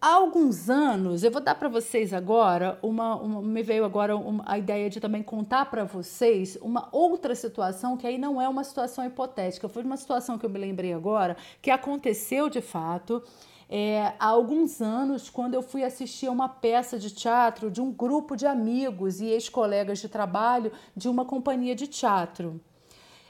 Há 0.00 0.14
alguns 0.14 0.70
anos, 0.70 1.22
eu 1.22 1.30
vou 1.30 1.42
dar 1.42 1.56
para 1.56 1.68
vocês 1.68 2.14
agora 2.14 2.78
uma, 2.80 3.16
uma, 3.16 3.42
me 3.42 3.62
veio 3.62 3.84
agora 3.84 4.16
uma, 4.16 4.44
a 4.46 4.56
ideia 4.56 4.88
de 4.88 4.98
também 4.98 5.22
contar 5.22 5.66
para 5.66 5.84
vocês 5.84 6.56
uma 6.62 6.88
outra 6.90 7.34
situação 7.34 7.98
que 7.98 8.06
aí 8.06 8.16
não 8.16 8.40
é 8.40 8.48
uma 8.48 8.64
situação 8.64 9.04
hipotética, 9.04 9.68
foi 9.68 9.82
uma 9.82 9.98
situação 9.98 10.38
que 10.38 10.46
eu 10.46 10.50
me 10.50 10.58
lembrei 10.58 10.94
agora 10.94 11.36
que 11.60 11.70
aconteceu 11.70 12.48
de 12.48 12.62
fato 12.62 13.22
é, 13.68 14.14
há 14.18 14.26
alguns 14.26 14.80
anos, 14.80 15.28
quando 15.28 15.54
eu 15.54 15.62
fui 15.62 15.84
assistir 15.84 16.26
a 16.26 16.32
uma 16.32 16.48
peça 16.48 16.98
de 16.98 17.10
teatro 17.10 17.70
de 17.70 17.80
um 17.80 17.92
grupo 17.92 18.34
de 18.34 18.46
amigos 18.46 19.20
e 19.20 19.26
ex-colegas 19.26 19.98
de 19.98 20.08
trabalho 20.08 20.72
de 20.96 21.08
uma 21.08 21.24
companhia 21.24 21.74
de 21.74 21.86
teatro. 21.86 22.60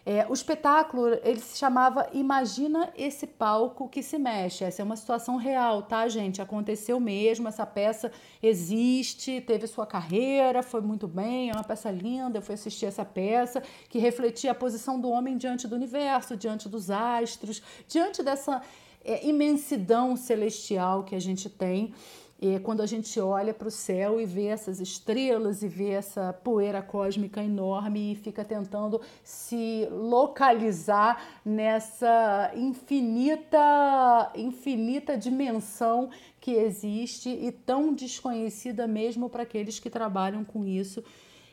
É, 0.07 0.26
o 0.26 0.33
espetáculo 0.33 1.07
ele 1.23 1.38
se 1.38 1.59
chamava 1.59 2.09
Imagina 2.14 2.90
esse 2.97 3.26
palco 3.26 3.90
que 3.90 4.02
se 4.02 4.16
mexe. 4.16 4.64
Essa 4.64 4.80
é 4.80 4.85
uma 4.85 4.97
situação 4.97 5.37
real, 5.37 5.83
tá, 5.83 6.09
gente? 6.09 6.40
Aconteceu 6.40 6.99
mesmo. 6.99 7.47
Essa 7.47 7.66
peça 7.66 8.11
existe, 8.42 9.42
teve 9.42 9.66
sua 9.66 9.87
carreira, 9.87 10.62
foi 10.62 10.80
muito 10.80 11.07
bem, 11.07 11.50
é 11.50 11.52
uma 11.52 11.62
peça 11.62 11.90
linda. 11.90 12.38
Eu 12.38 12.42
fui 12.42 12.54
assistir 12.54 12.87
essa 12.87 13.04
peça 13.04 13.62
que 13.90 13.99
refletia 13.99 14.52
a 14.52 14.54
posição 14.54 14.99
do 14.99 15.11
homem 15.11 15.37
diante 15.37 15.68
do 15.68 15.76
universo, 15.76 16.38
diante 16.38 16.71
dos 16.71 16.90
astros, 16.90 17.62
diante 17.87 18.23
dessa 18.23 18.62
é, 19.05 19.26
imensidão 19.26 20.17
celestial 20.17 21.05
que 21.05 21.14
a 21.14 21.21
gente 21.21 21.49
tem. 21.49 21.93
E 22.40 22.61
quando 22.61 22.83
a 22.83 22.87
gente 22.87 23.19
olha 23.19 23.52
para 23.52 23.67
o 23.67 23.71
céu 23.71 24.21
e 24.21 24.25
vê 24.25 24.47
essas 24.47 24.78
estrelas 24.78 25.61
e 25.64 25.67
vê 25.67 25.90
essa 25.90 26.33
poeira 26.33 26.81
cósmica 26.81 27.43
enorme 27.43 28.12
e 28.12 28.14
fica 28.14 28.45
tentando 28.45 29.00
se 29.25 29.88
localizar 29.90 31.21
nessa 31.45 32.52
infinita, 32.55 34.31
infinita 34.37 35.19
dimensão 35.19 36.11
que 36.40 36.52
existe 36.52 37.28
e 37.28 37.50
tão 37.50 37.93
desconhecida 37.93 38.87
mesmo 38.87 39.28
para 39.28 39.43
aqueles 39.43 39.81
que 39.81 39.90
trabalham 39.90 40.45
com 40.45 40.64
isso 40.64 41.02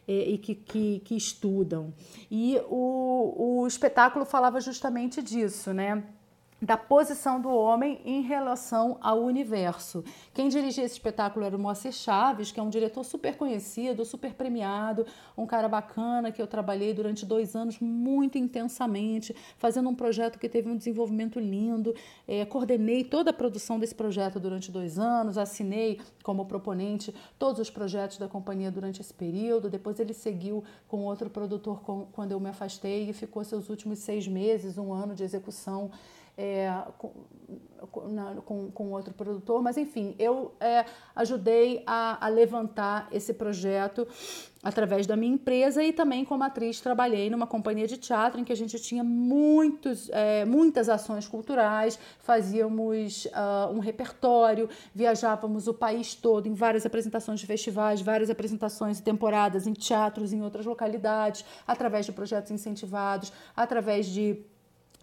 é, 0.08 0.14
e 0.14 0.38
que, 0.38 0.54
que, 0.54 1.00
que 1.00 1.16
estudam. 1.16 1.92
E 2.30 2.62
o, 2.70 3.62
o 3.62 3.68
espetáculo 3.68 4.24
falava 4.24 4.62
justamente 4.62 5.20
disso, 5.20 5.74
né? 5.74 6.04
Da 6.66 6.76
posição 6.76 7.40
do 7.40 7.50
homem 7.50 8.02
em 8.04 8.22
relação 8.22 8.98
ao 9.00 9.22
universo. 9.22 10.04
Quem 10.34 10.50
dirigia 10.50 10.84
esse 10.84 10.96
espetáculo 10.96 11.46
era 11.46 11.56
o 11.56 11.60
Moacir 11.60 11.92
Chaves, 11.92 12.52
que 12.52 12.60
é 12.60 12.64
um 12.64 12.72
diretor 12.72 13.04
super 13.04 13.38
conhecido, 13.38 14.04
super 14.04 14.34
premiado, 14.34 15.06
um 15.38 15.46
cara 15.46 15.70
bacana 15.70 16.32
que 16.32 16.42
eu 16.42 16.48
trabalhei 16.48 16.92
durante 16.92 17.24
dois 17.24 17.56
anos 17.56 17.80
muito 17.80 18.40
intensamente, 18.40 19.36
fazendo 19.60 19.88
um 19.90 19.94
projeto 19.94 20.40
que 20.40 20.50
teve 20.50 20.68
um 20.68 20.76
desenvolvimento 20.76 21.40
lindo. 21.40 21.94
É, 22.28 22.44
coordenei 22.46 23.04
toda 23.04 23.30
a 23.30 23.34
produção 23.34 23.78
desse 23.78 23.94
projeto 23.94 24.40
durante 24.40 24.72
dois 24.72 24.98
anos, 24.98 25.38
assinei 25.38 26.02
como 26.24 26.48
proponente 26.48 27.14
todos 27.38 27.60
os 27.60 27.70
projetos 27.70 28.18
da 28.18 28.28
companhia 28.28 28.72
durante 28.72 29.02
esse 29.02 29.14
período. 29.14 29.70
Depois 29.70 30.00
ele 30.00 30.16
seguiu 30.16 30.64
com 30.88 31.04
outro 31.04 31.30
produtor 31.30 31.84
com, 31.84 32.08
quando 32.12 32.32
eu 32.32 32.40
me 32.40 32.50
afastei 32.50 33.08
e 33.08 33.14
ficou 33.14 33.44
seus 33.44 33.70
últimos 33.70 34.00
seis 34.00 34.28
meses, 34.28 34.80
um 34.80 34.92
ano 34.92 35.14
de 35.14 35.24
execução 35.24 35.92
é, 36.38 36.70
com, 36.98 37.14
com, 38.46 38.72
com, 38.72 38.92
outro 38.92 39.14
produtor, 39.14 39.62
mas 39.62 39.78
enfim, 39.78 40.16
eu 40.20 40.54
é, 40.60 40.86
ajudei 41.16 41.84
a, 41.86 42.26
a, 42.26 42.28
levantar 42.28 43.08
esse 43.12 43.34
projeto 43.34 44.08
através 44.62 45.06
da 45.06 45.16
minha 45.16 45.34
empresa 45.34 45.84
e 45.84 45.94
também 45.94 46.26
como 46.26 46.44
atriz 46.44 46.82
trabalhei 46.82 47.30
numa 47.30 47.46
companhia 47.46 47.88
de 47.88 47.98
teatro 47.98 48.40
em 48.40 48.44
que 48.44 48.52
a 48.52 48.56
gente 48.56 48.80
tinha 48.80 49.04
muitos, 49.04 50.10
é, 50.10 50.44
muitas 50.44 50.90
ações 50.90 51.28
culturais, 51.28 52.00
fazíamos 52.20 53.26
uh, 53.26 53.72
um 53.72 53.80
repertório, 53.80 54.68
viajávamos 54.94 55.68
o 55.68 55.74
país 55.74 56.16
todo 56.16 56.48
em 56.48 56.54
várias 56.54 56.86
apresentações 56.86 57.40
de 57.40 57.46
festivais, 57.46 58.02
várias 58.02 58.30
apresentações 58.30 59.00
e 59.00 59.04
temporadas 59.04 59.68
em 59.68 59.74
teatros 59.74 60.34
em 60.34 60.42
outras 60.42 60.66
localidades, 60.66 61.46
através 61.68 62.06
de 62.06 62.12
projetos 62.12 62.52
incentivados, 62.52 63.32
através 63.56 64.08
de 64.08 64.44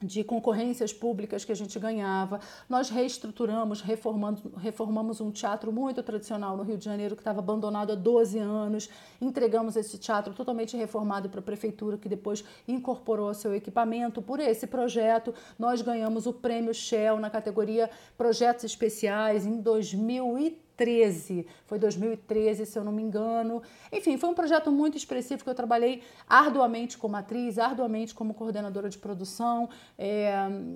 de 0.03 0.25
concorrências 0.25 0.93
públicas 0.93 1.45
que 1.45 1.53
a 1.53 1.55
gente 1.55 1.79
ganhava. 1.79 2.41
Nós 2.69 2.91
reestruturamos, 2.91 3.81
reformamos, 3.81 4.43
reformamos 4.57 5.21
um 5.21 5.31
teatro 5.31 5.73
muito 5.73 6.03
tradicional 6.03 6.57
no 6.57 6.63
Rio 6.63 6.77
de 6.77 6.85
Janeiro 6.85 7.15
que 7.15 7.21
estava 7.21 7.39
abandonado 7.39 7.93
há 7.93 7.95
12 7.95 8.39
anos. 8.39 8.89
Entregamos 9.21 9.77
esse 9.77 9.99
teatro 9.99 10.35
totalmente 10.35 10.77
reformado 10.77 11.29
para 11.29 11.41
a 11.41 11.43
prefeitura, 11.43 11.97
que 11.97 12.09
depois 12.09 12.45
incorporou 12.67 13.33
seu 13.35 13.55
equipamento. 13.55 14.21
Por 14.21 14.41
esse 14.41 14.67
projeto, 14.67 15.35
nós 15.59 15.83
ganhamos 15.83 16.27
o 16.27 16.33
prêmio 16.33 16.75
Shell 16.75 17.19
na 17.19 17.31
categoria 17.31 17.91
Projetos 18.17 18.65
Especiais 18.65 19.47
em 19.47 19.61
2013. 19.61 20.72
2013, 20.83 21.47
foi 21.67 21.79
2013, 21.79 22.67
se 22.67 22.79
eu 22.79 22.85
não 22.85 22.93
me 22.93 23.03
engano. 23.03 23.63
Enfim, 23.91 24.17
foi 24.17 24.29
um 24.29 24.35
projeto 24.35 24.71
muito 24.71 24.97
que 25.45 25.51
eu 25.51 25.55
trabalhei 25.55 26.03
arduamente 26.29 26.99
como 26.99 27.17
atriz, 27.17 27.59
arduamente 27.59 28.15
como 28.15 28.35
coordenadora 28.35 28.89
de 28.89 28.99
produção. 28.99 29.69
É, 29.99 30.35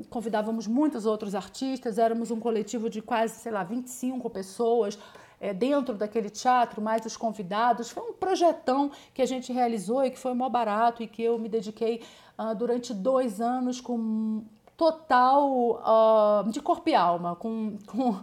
convidávamos 0.09 0.67
muitos 0.67 1.07
outros 1.07 1.35
artistas, 1.35 1.99
éramos 1.99 2.31
um 2.31 2.41
coletivo 2.41 2.89
de 2.89 3.03
quase, 3.03 3.41
sei 3.41 3.53
lá, 3.53 3.65
25 3.65 4.31
pessoas. 4.31 4.99
É, 5.39 5.53
dentro 5.53 5.95
daquele 5.95 6.31
teatro, 6.31 6.81
mais 6.81 7.05
os 7.05 7.15
convidados. 7.15 7.91
Foi 7.91 8.03
um 8.03 8.15
projetão 8.15 8.91
que 9.13 9.21
a 9.21 9.27
gente 9.27 9.53
realizou 9.53 10.03
e 10.03 10.11
que 10.11 10.19
foi 10.19 10.33
mó 10.33 10.49
barato 10.49 11.03
e 11.03 11.07
que 11.07 11.23
eu 11.23 11.39
me 11.39 11.47
dediquei 11.47 12.03
uh, 12.39 12.55
durante 12.55 12.95
dois 12.95 13.39
anos 13.39 13.79
com 13.79 14.43
total 14.77 15.81
uh, 15.81 16.51
de 16.51 16.61
corpo 16.61 16.89
e 16.89 16.95
alma, 16.95 17.35
com, 17.37 17.77
com, 17.87 18.17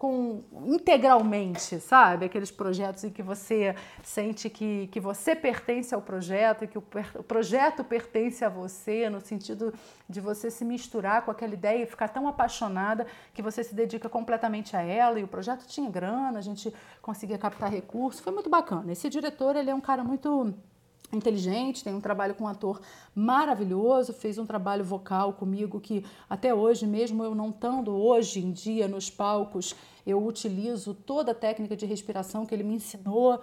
com 0.00 0.42
integralmente, 0.64 1.78
sabe? 1.78 2.24
Aqueles 2.24 2.50
projetos 2.50 3.04
em 3.04 3.10
que 3.10 3.22
você 3.22 3.74
sente 4.02 4.48
que, 4.48 4.86
que 4.86 4.98
você 4.98 5.36
pertence 5.36 5.94
ao 5.94 6.00
projeto, 6.00 6.66
que 6.66 6.78
o, 6.78 6.84
o 7.16 7.22
projeto 7.22 7.84
pertence 7.84 8.42
a 8.42 8.48
você, 8.48 9.10
no 9.10 9.20
sentido 9.20 9.74
de 10.08 10.18
você 10.18 10.50
se 10.50 10.64
misturar 10.64 11.22
com 11.22 11.30
aquela 11.30 11.52
ideia 11.52 11.82
e 11.82 11.86
ficar 11.86 12.08
tão 12.08 12.26
apaixonada 12.26 13.06
que 13.34 13.42
você 13.42 13.62
se 13.62 13.74
dedica 13.74 14.08
completamente 14.08 14.74
a 14.74 14.80
ela. 14.80 15.20
E 15.20 15.22
o 15.22 15.28
projeto 15.28 15.66
tinha 15.66 15.90
grana, 15.90 16.38
a 16.38 16.42
gente 16.42 16.72
conseguia 17.02 17.36
captar 17.36 17.70
recursos, 17.70 18.22
foi 18.22 18.32
muito 18.32 18.48
bacana. 18.48 18.90
Esse 18.90 19.10
diretor, 19.10 19.54
ele 19.54 19.68
é 19.68 19.74
um 19.74 19.82
cara 19.82 20.02
muito 20.02 20.54
inteligente, 21.12 21.84
tem 21.84 21.94
um 21.94 22.00
trabalho 22.00 22.34
com 22.34 22.44
um 22.44 22.48
ator 22.48 22.80
maravilhoso, 23.14 24.12
fez 24.12 24.38
um 24.38 24.46
trabalho 24.46 24.84
vocal 24.84 25.32
comigo 25.32 25.80
que 25.80 26.04
até 26.28 26.54
hoje, 26.54 26.86
mesmo 26.86 27.22
eu 27.22 27.34
não 27.34 27.50
estando 27.50 27.92
hoje 27.92 28.40
em 28.40 28.52
dia 28.52 28.86
nos 28.88 29.10
palcos, 29.10 29.74
eu 30.06 30.24
utilizo 30.24 30.94
toda 30.94 31.32
a 31.32 31.34
técnica 31.34 31.76
de 31.76 31.86
respiração 31.86 32.46
que 32.46 32.54
ele 32.54 32.62
me 32.62 32.74
ensinou 32.74 33.40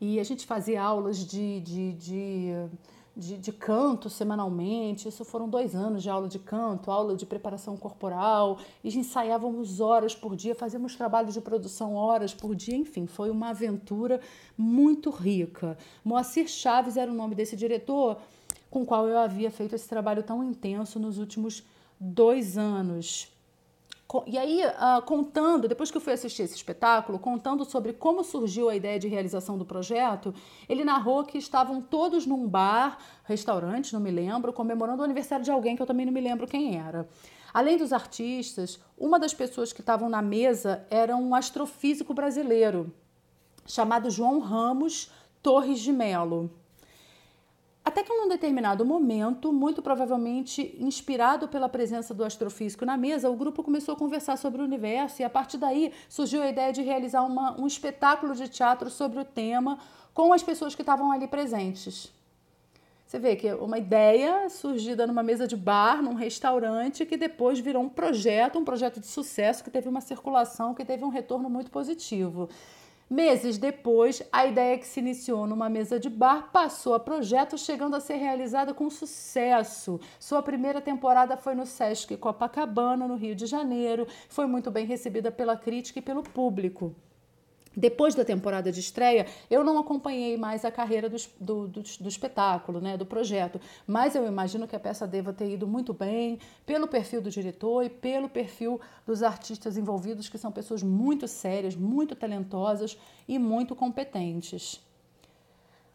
e 0.00 0.18
a 0.18 0.24
gente 0.24 0.46
fazia 0.46 0.82
aulas 0.82 1.18
de, 1.18 1.60
de, 1.60 1.92
de 1.92 2.70
de, 3.14 3.36
de, 3.36 3.52
canto 3.52 4.08
semanalmente. 4.08 5.08
Isso 5.08 5.24
foram 5.24 5.48
dois 5.48 5.74
anos 5.74 6.02
de 6.02 6.08
aula 6.08 6.28
de 6.28 6.38
canto, 6.38 6.90
aula 6.90 7.14
de 7.14 7.26
preparação 7.26 7.76
corporal. 7.76 8.58
E 8.82 8.88
ensaiávamos 8.88 9.80
horas 9.80 10.14
por 10.14 10.34
dia, 10.34 10.54
fazíamos 10.54 10.96
trabalhos 10.96 11.34
de 11.34 11.40
produção 11.40 11.94
horas 11.94 12.32
por 12.32 12.54
dia. 12.54 12.76
Enfim, 12.76 13.06
foi 13.06 13.30
uma 13.30 13.50
aventura 13.50 14.20
muito 14.56 15.10
rica. 15.10 15.76
Moacir 16.04 16.48
Chaves 16.48 16.96
era 16.96 17.10
o 17.10 17.14
nome 17.14 17.34
desse 17.34 17.56
diretor 17.56 18.16
com 18.70 18.82
o 18.82 18.86
qual 18.86 19.06
eu 19.06 19.18
havia 19.18 19.50
feito 19.50 19.74
esse 19.74 19.86
trabalho 19.86 20.22
tão 20.22 20.42
intenso 20.42 20.98
nos 20.98 21.18
últimos 21.18 21.62
dois 22.00 22.56
anos. 22.56 23.30
E 24.26 24.36
aí, 24.36 24.62
uh, 24.64 25.02
contando, 25.02 25.68
depois 25.68 25.90
que 25.90 25.96
eu 25.96 26.00
fui 26.00 26.12
assistir 26.12 26.42
esse 26.42 26.54
espetáculo, 26.54 27.18
contando 27.18 27.64
sobre 27.64 27.92
como 27.92 28.22
surgiu 28.22 28.68
a 28.68 28.76
ideia 28.76 28.98
de 28.98 29.08
realização 29.08 29.56
do 29.56 29.64
projeto, 29.64 30.34
ele 30.68 30.84
narrou 30.84 31.24
que 31.24 31.38
estavam 31.38 31.80
todos 31.80 32.26
num 32.26 32.46
bar, 32.46 32.98
restaurante, 33.24 33.92
não 33.92 34.00
me 34.00 34.10
lembro, 34.10 34.52
comemorando 34.52 35.02
o 35.02 35.04
aniversário 35.04 35.44
de 35.44 35.50
alguém 35.50 35.76
que 35.76 35.82
eu 35.82 35.86
também 35.86 36.04
não 36.04 36.12
me 36.12 36.20
lembro 36.20 36.46
quem 36.46 36.78
era. 36.78 37.08
Além 37.54 37.76
dos 37.76 37.92
artistas, 37.92 38.80
uma 38.96 39.18
das 39.18 39.34
pessoas 39.34 39.72
que 39.72 39.80
estavam 39.80 40.08
na 40.08 40.22
mesa 40.22 40.86
era 40.90 41.16
um 41.16 41.34
astrofísico 41.34 42.14
brasileiro, 42.14 42.92
chamado 43.66 44.10
João 44.10 44.38
Ramos 44.38 45.10
Torres 45.42 45.80
de 45.80 45.92
Melo. 45.92 46.50
Até 47.92 48.02
que 48.02 48.10
em 48.10 48.24
um 48.24 48.28
determinado 48.28 48.86
momento, 48.86 49.52
muito 49.52 49.82
provavelmente 49.82 50.74
inspirado 50.80 51.46
pela 51.46 51.68
presença 51.68 52.14
do 52.14 52.24
astrofísico 52.24 52.86
na 52.86 52.96
mesa, 52.96 53.28
o 53.28 53.36
grupo 53.36 53.62
começou 53.62 53.92
a 53.92 53.98
conversar 53.98 54.38
sobre 54.38 54.62
o 54.62 54.64
universo 54.64 55.20
e 55.20 55.24
a 55.26 55.28
partir 55.28 55.58
daí 55.58 55.92
surgiu 56.08 56.40
a 56.40 56.48
ideia 56.48 56.72
de 56.72 56.80
realizar 56.80 57.22
uma, 57.22 57.60
um 57.60 57.66
espetáculo 57.66 58.34
de 58.34 58.48
teatro 58.48 58.88
sobre 58.88 59.20
o 59.20 59.24
tema 59.26 59.78
com 60.14 60.32
as 60.32 60.42
pessoas 60.42 60.74
que 60.74 60.80
estavam 60.80 61.12
ali 61.12 61.28
presentes. 61.28 62.10
Você 63.06 63.18
vê 63.18 63.36
que 63.36 63.52
uma 63.52 63.76
ideia 63.76 64.48
surgida 64.48 65.06
numa 65.06 65.22
mesa 65.22 65.46
de 65.46 65.54
bar, 65.54 66.02
num 66.02 66.14
restaurante, 66.14 67.04
que 67.04 67.18
depois 67.18 67.58
virou 67.58 67.82
um 67.82 67.90
projeto, 67.90 68.58
um 68.58 68.64
projeto 68.64 69.00
de 69.00 69.06
sucesso, 69.06 69.62
que 69.62 69.70
teve 69.70 69.86
uma 69.86 70.00
circulação, 70.00 70.72
que 70.72 70.82
teve 70.82 71.04
um 71.04 71.10
retorno 71.10 71.50
muito 71.50 71.70
positivo. 71.70 72.48
Meses 73.12 73.58
depois, 73.58 74.22
a 74.32 74.46
ideia 74.46 74.78
que 74.78 74.86
se 74.86 74.98
iniciou 74.98 75.46
numa 75.46 75.68
mesa 75.68 76.00
de 76.00 76.08
bar 76.08 76.50
passou 76.50 76.94
a 76.94 76.98
projeto, 76.98 77.58
chegando 77.58 77.94
a 77.94 78.00
ser 78.00 78.14
realizada 78.14 78.72
com 78.72 78.88
sucesso. 78.88 80.00
Sua 80.18 80.42
primeira 80.42 80.80
temporada 80.80 81.36
foi 81.36 81.54
no 81.54 81.66
Sesc 81.66 82.16
Copacabana, 82.16 83.06
no 83.06 83.16
Rio 83.16 83.34
de 83.34 83.44
Janeiro. 83.44 84.06
Foi 84.30 84.46
muito 84.46 84.70
bem 84.70 84.86
recebida 84.86 85.30
pela 85.30 85.58
crítica 85.58 85.98
e 85.98 86.02
pelo 86.02 86.22
público. 86.22 86.96
Depois 87.76 88.14
da 88.14 88.24
temporada 88.24 88.70
de 88.70 88.80
estreia, 88.80 89.26
eu 89.50 89.64
não 89.64 89.78
acompanhei 89.78 90.36
mais 90.36 90.64
a 90.64 90.70
carreira 90.70 91.08
do, 91.08 91.16
do, 91.40 91.68
do, 91.68 91.82
do, 91.82 92.08
espetáculo, 92.08 92.80
né, 92.80 92.96
do 92.96 93.06
projeto, 93.06 93.60
mas 93.86 94.14
eu 94.14 94.26
imagino 94.26 94.68
que 94.68 94.76
a 94.76 94.80
peça 94.80 95.06
deva 95.06 95.32
ter 95.32 95.50
ido 95.50 95.66
muito 95.66 95.94
bem 95.94 96.38
pelo 96.66 96.86
perfil 96.86 97.22
do 97.22 97.30
diretor 97.30 97.82
e 97.84 97.88
pelo 97.88 98.28
perfil 98.28 98.80
dos 99.06 99.22
artistas 99.22 99.76
envolvidos, 99.76 100.28
que 100.28 100.36
são 100.36 100.52
pessoas 100.52 100.82
muito 100.82 101.26
sérias, 101.26 101.74
muito 101.74 102.14
talentosas 102.14 102.98
e 103.26 103.38
muito 103.38 103.74
competentes. 103.74 104.80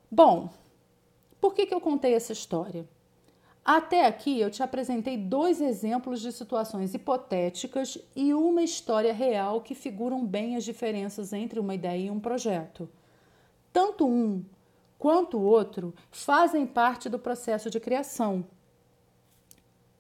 Bom, 0.10 0.50
por 1.40 1.54
que, 1.54 1.66
que 1.66 1.74
eu 1.74 1.82
contei 1.82 2.16
essa 2.16 2.34
história? 2.34 2.88
Até 3.68 4.06
aqui 4.06 4.40
eu 4.40 4.50
te 4.50 4.64
apresentei 4.64 5.18
dois 5.18 5.60
exemplos 5.60 6.22
de 6.22 6.32
situações 6.32 6.94
hipotéticas 6.94 7.98
e 8.16 8.34
uma 8.34 8.62
história 8.62 9.12
real 9.12 9.60
que 9.60 9.76
figuram 9.76 10.26
bem 10.26 10.56
as 10.56 10.64
diferenças 10.64 11.34
entre 11.34 11.60
uma 11.60 11.76
ideia 11.76 12.06
e 12.06 12.10
um 12.10 12.18
projeto. 12.18 12.90
Tanto 13.74 14.08
um 14.08 14.46
quanto 14.98 15.38
o 15.38 15.44
outro 15.44 15.94
fazem 16.10 16.66
parte 16.66 17.10
do 17.10 17.20
processo 17.20 17.70
de 17.70 17.78
criação. 17.78 18.46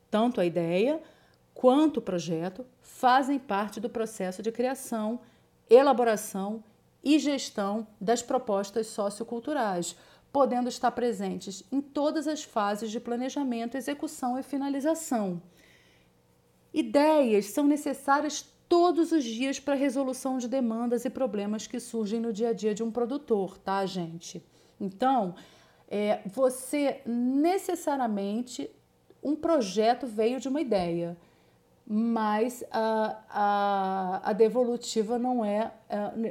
Tanto 0.09 0.39
a 0.39 0.45
ideia 0.45 1.01
quanto 1.53 1.97
o 1.97 2.01
projeto 2.01 2.65
fazem 2.79 3.37
parte 3.37 3.81
do 3.81 3.89
processo 3.89 4.41
de 4.41 4.49
criação, 4.49 5.19
elaboração 5.69 6.63
e 7.03 7.19
gestão 7.19 7.85
das 7.99 8.21
propostas 8.21 8.87
socioculturais 8.87 9.93
podendo 10.31 10.69
estar 10.69 10.91
presentes 10.91 11.63
em 11.71 11.81
todas 11.81 12.27
as 12.27 12.43
fases 12.43 12.91
de 12.91 12.99
planejamento, 12.99 13.77
execução 13.77 14.37
e 14.37 14.43
finalização. 14.43 15.41
Ideias 16.73 17.45
são 17.45 17.65
necessárias 17.65 18.45
todos 18.69 19.11
os 19.11 19.23
dias 19.23 19.59
para 19.59 19.73
a 19.73 19.77
resolução 19.77 20.37
de 20.37 20.47
demandas 20.47 21.05
e 21.05 21.09
problemas 21.09 21.65
que 21.65 21.79
surgem 21.79 22.19
no 22.19 22.33
dia 22.33 22.49
a 22.49 22.53
dia 22.53 22.73
de 22.73 22.83
um 22.83 22.91
produtor, 22.91 23.57
tá, 23.57 23.85
gente? 23.85 24.43
Então, 24.79 25.35
é, 25.87 26.21
você 26.25 27.01
necessariamente 27.05 28.69
um 29.23 29.35
projeto 29.35 30.05
veio 30.05 30.39
de 30.39 30.47
uma 30.47 30.61
ideia 30.61 31.17
mas 31.89 32.65
a, 32.69 33.17
a, 33.29 34.21
a 34.29 34.33
devolutiva 34.33 35.17
não 35.17 35.45
é, 35.45 35.71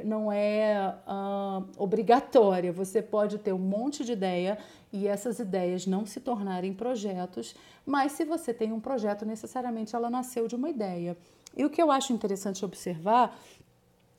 não 0.05 0.31
é 0.31 0.95
uh, 1.07 1.65
obrigatória. 1.81 2.71
Você 2.71 3.01
pode 3.01 3.39
ter 3.39 3.53
um 3.53 3.57
monte 3.57 4.05
de 4.05 4.11
ideia 4.11 4.59
e 4.93 5.07
essas 5.07 5.39
ideias 5.39 5.87
não 5.87 6.05
se 6.05 6.19
tornarem 6.19 6.75
projetos, 6.75 7.55
mas 7.83 8.11
se 8.11 8.23
você 8.23 8.53
tem 8.53 8.71
um 8.71 8.79
projeto, 8.79 9.25
necessariamente 9.25 9.95
ela 9.95 10.11
nasceu 10.11 10.47
de 10.47 10.55
uma 10.55 10.69
ideia. 10.69 11.17
E 11.55 11.65
o 11.65 11.71
que 11.71 11.81
eu 11.81 11.89
acho 11.89 12.13
interessante 12.13 12.63
observar 12.63 13.35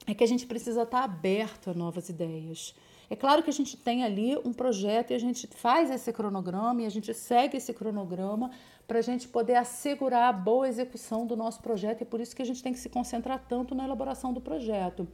é 0.09 0.15
que 0.15 0.25
a 0.25 0.29
gente 0.29 0.45
precisa 0.45 0.83
estar 0.83 1.05
aberto 1.05 1.71
a 1.71 1.75
novas 1.75 2.09
ideias. 2.09 2.75
É 3.09 3.15
claro 3.17 3.43
que 3.43 3.49
a 3.49 3.53
gente 3.53 3.77
tem 3.77 4.05
ali 4.05 4.37
um 4.45 4.53
projeto 4.53 5.13
e 5.13 5.15
a 5.15 5.19
gente 5.19 5.47
faz 5.47 5.91
esse 5.91 6.13
cronograma 6.13 6.83
e 6.83 6.87
a 6.87 6.91
gente 6.91 7.15
segue 7.15 7.57
esse 7.57 7.73
cronograma 7.73 8.51
para 8.89 9.01
a 9.01 9.03
gente 9.03 9.29
poder 9.29 9.55
assegurar 9.55 10.31
a 10.31 10.33
boa 10.33 10.67
execução 10.67 11.27
do 11.27 11.37
nosso 11.37 11.61
projeto 11.61 12.01
e 12.01 12.07
por 12.07 12.23
isso 12.23 12.35
que 12.35 12.41
a 12.41 12.45
gente 12.45 12.63
tem 12.63 12.73
que 12.73 12.79
se 12.79 12.89
concentrar 12.89 13.45
tanto 13.47 13.75
na 13.75 13.85
elaboração 13.85 14.33
do 14.33 14.41
projeto. 14.41 15.07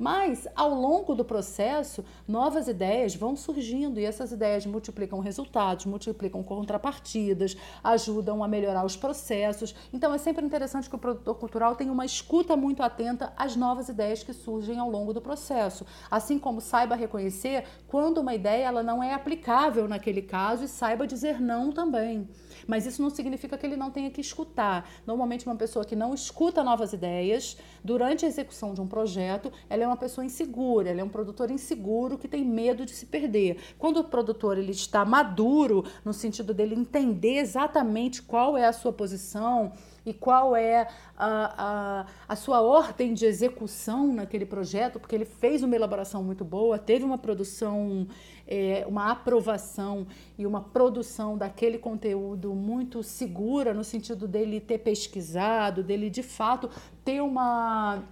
Mas, 0.00 0.48
ao 0.56 0.72
longo 0.72 1.14
do 1.14 1.26
processo, 1.26 2.02
novas 2.26 2.68
ideias 2.68 3.14
vão 3.14 3.36
surgindo 3.36 4.00
e 4.00 4.04
essas 4.06 4.32
ideias 4.32 4.64
multiplicam 4.64 5.20
resultados, 5.20 5.84
multiplicam 5.84 6.42
contrapartidas, 6.42 7.54
ajudam 7.84 8.42
a 8.42 8.48
melhorar 8.48 8.82
os 8.82 8.96
processos. 8.96 9.74
Então, 9.92 10.14
é 10.14 10.16
sempre 10.16 10.42
interessante 10.42 10.88
que 10.88 10.96
o 10.96 10.98
produtor 10.98 11.34
cultural 11.34 11.76
tenha 11.76 11.92
uma 11.92 12.06
escuta 12.06 12.56
muito 12.56 12.82
atenta 12.82 13.34
às 13.36 13.54
novas 13.56 13.90
ideias 13.90 14.22
que 14.22 14.32
surgem 14.32 14.78
ao 14.78 14.90
longo 14.90 15.12
do 15.12 15.20
processo. 15.20 15.84
Assim 16.10 16.38
como 16.38 16.62
saiba 16.62 16.94
reconhecer 16.94 17.64
quando 17.86 18.22
uma 18.22 18.34
ideia 18.34 18.68
ela 18.68 18.82
não 18.82 19.02
é 19.02 19.12
aplicável 19.12 19.86
naquele 19.86 20.22
caso 20.22 20.64
e 20.64 20.68
saiba 20.68 21.06
dizer 21.06 21.38
não 21.38 21.70
também. 21.72 22.26
Mas 22.66 22.86
isso 22.86 23.02
não 23.02 23.10
significa 23.10 23.58
que 23.58 23.66
ele 23.66 23.76
não 23.76 23.90
tenha 23.90 24.10
que 24.10 24.20
escutar. 24.22 24.88
Normalmente, 25.06 25.44
uma 25.44 25.56
pessoa 25.56 25.84
que 25.84 25.94
não 25.94 26.14
escuta 26.14 26.64
novas 26.64 26.94
ideias 26.94 27.58
durante 27.84 28.24
a 28.24 28.28
execução 28.28 28.72
de 28.72 28.80
um 28.80 28.86
projeto, 28.86 29.52
ela 29.68 29.84
é 29.84 29.89
uma 29.90 29.96
pessoa 29.96 30.24
insegura, 30.24 30.90
ela 30.90 31.00
é 31.00 31.04
um 31.04 31.08
produtor 31.08 31.50
inseguro 31.50 32.16
que 32.16 32.28
tem 32.28 32.44
medo 32.44 32.86
de 32.86 32.92
se 32.92 33.06
perder. 33.06 33.58
Quando 33.78 33.98
o 33.98 34.04
produtor 34.04 34.56
ele 34.56 34.72
está 34.72 35.04
maduro, 35.04 35.84
no 36.04 36.12
sentido 36.12 36.54
dele 36.54 36.74
entender 36.74 37.36
exatamente 37.36 38.22
qual 38.22 38.56
é 38.56 38.66
a 38.66 38.72
sua 38.72 38.92
posição, 38.92 39.72
e 40.04 40.12
qual 40.12 40.56
é 40.56 40.88
a, 41.16 42.04
a, 42.06 42.06
a 42.28 42.36
sua 42.36 42.60
ordem 42.60 43.12
de 43.12 43.26
execução 43.26 44.12
naquele 44.12 44.46
projeto, 44.46 44.98
porque 44.98 45.14
ele 45.14 45.24
fez 45.24 45.62
uma 45.62 45.76
elaboração 45.76 46.22
muito 46.22 46.44
boa, 46.44 46.78
teve 46.78 47.04
uma 47.04 47.18
produção, 47.18 48.06
é, 48.46 48.84
uma 48.88 49.10
aprovação 49.10 50.06
e 50.38 50.46
uma 50.46 50.60
produção 50.60 51.36
daquele 51.36 51.78
conteúdo 51.78 52.54
muito 52.54 53.02
segura, 53.02 53.74
no 53.74 53.84
sentido 53.84 54.26
dele 54.26 54.60
ter 54.60 54.78
pesquisado, 54.78 55.82
dele 55.82 56.08
de 56.08 56.22
fato 56.22 56.70
ter 57.04 57.20
uma 57.20 58.02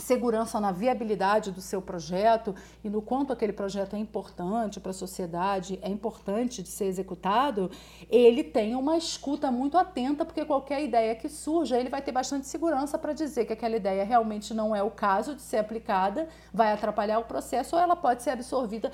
segurança 0.00 0.58
na 0.58 0.72
viabilidade 0.72 1.50
do 1.50 1.60
seu 1.60 1.80
projeto 1.80 2.54
e 2.82 2.90
no 2.90 3.00
quanto 3.00 3.32
aquele 3.32 3.52
projeto 3.52 3.94
é 3.94 3.98
importante 3.98 4.80
para 4.80 4.90
a 4.90 4.94
sociedade, 4.94 5.78
é 5.82 5.88
importante 5.88 6.62
de 6.62 6.68
ser 6.68 6.86
executado, 6.86 7.70
ele 8.08 8.42
tem 8.42 8.74
uma 8.74 8.96
escuta 8.96 9.50
muito 9.50 9.76
atenta, 9.76 10.24
porque 10.24 10.44
qualquer 10.44 10.82
ideia 10.82 11.14
que 11.14 11.28
surja, 11.28 11.78
ele 11.78 11.88
vai 11.88 12.02
ter 12.02 12.12
bastante 12.12 12.46
segurança 12.46 12.98
para 12.98 13.12
dizer 13.12 13.44
que 13.44 13.52
aquela 13.52 13.76
ideia 13.76 14.04
realmente 14.04 14.52
não 14.54 14.74
é 14.74 14.82
o 14.82 14.90
caso 14.90 15.34
de 15.34 15.42
ser 15.42 15.58
aplicada, 15.58 16.28
vai 16.52 16.72
atrapalhar 16.72 17.18
o 17.18 17.24
processo 17.24 17.76
ou 17.76 17.82
ela 17.82 17.94
pode 17.94 18.22
ser 18.22 18.30
absorvida, 18.30 18.90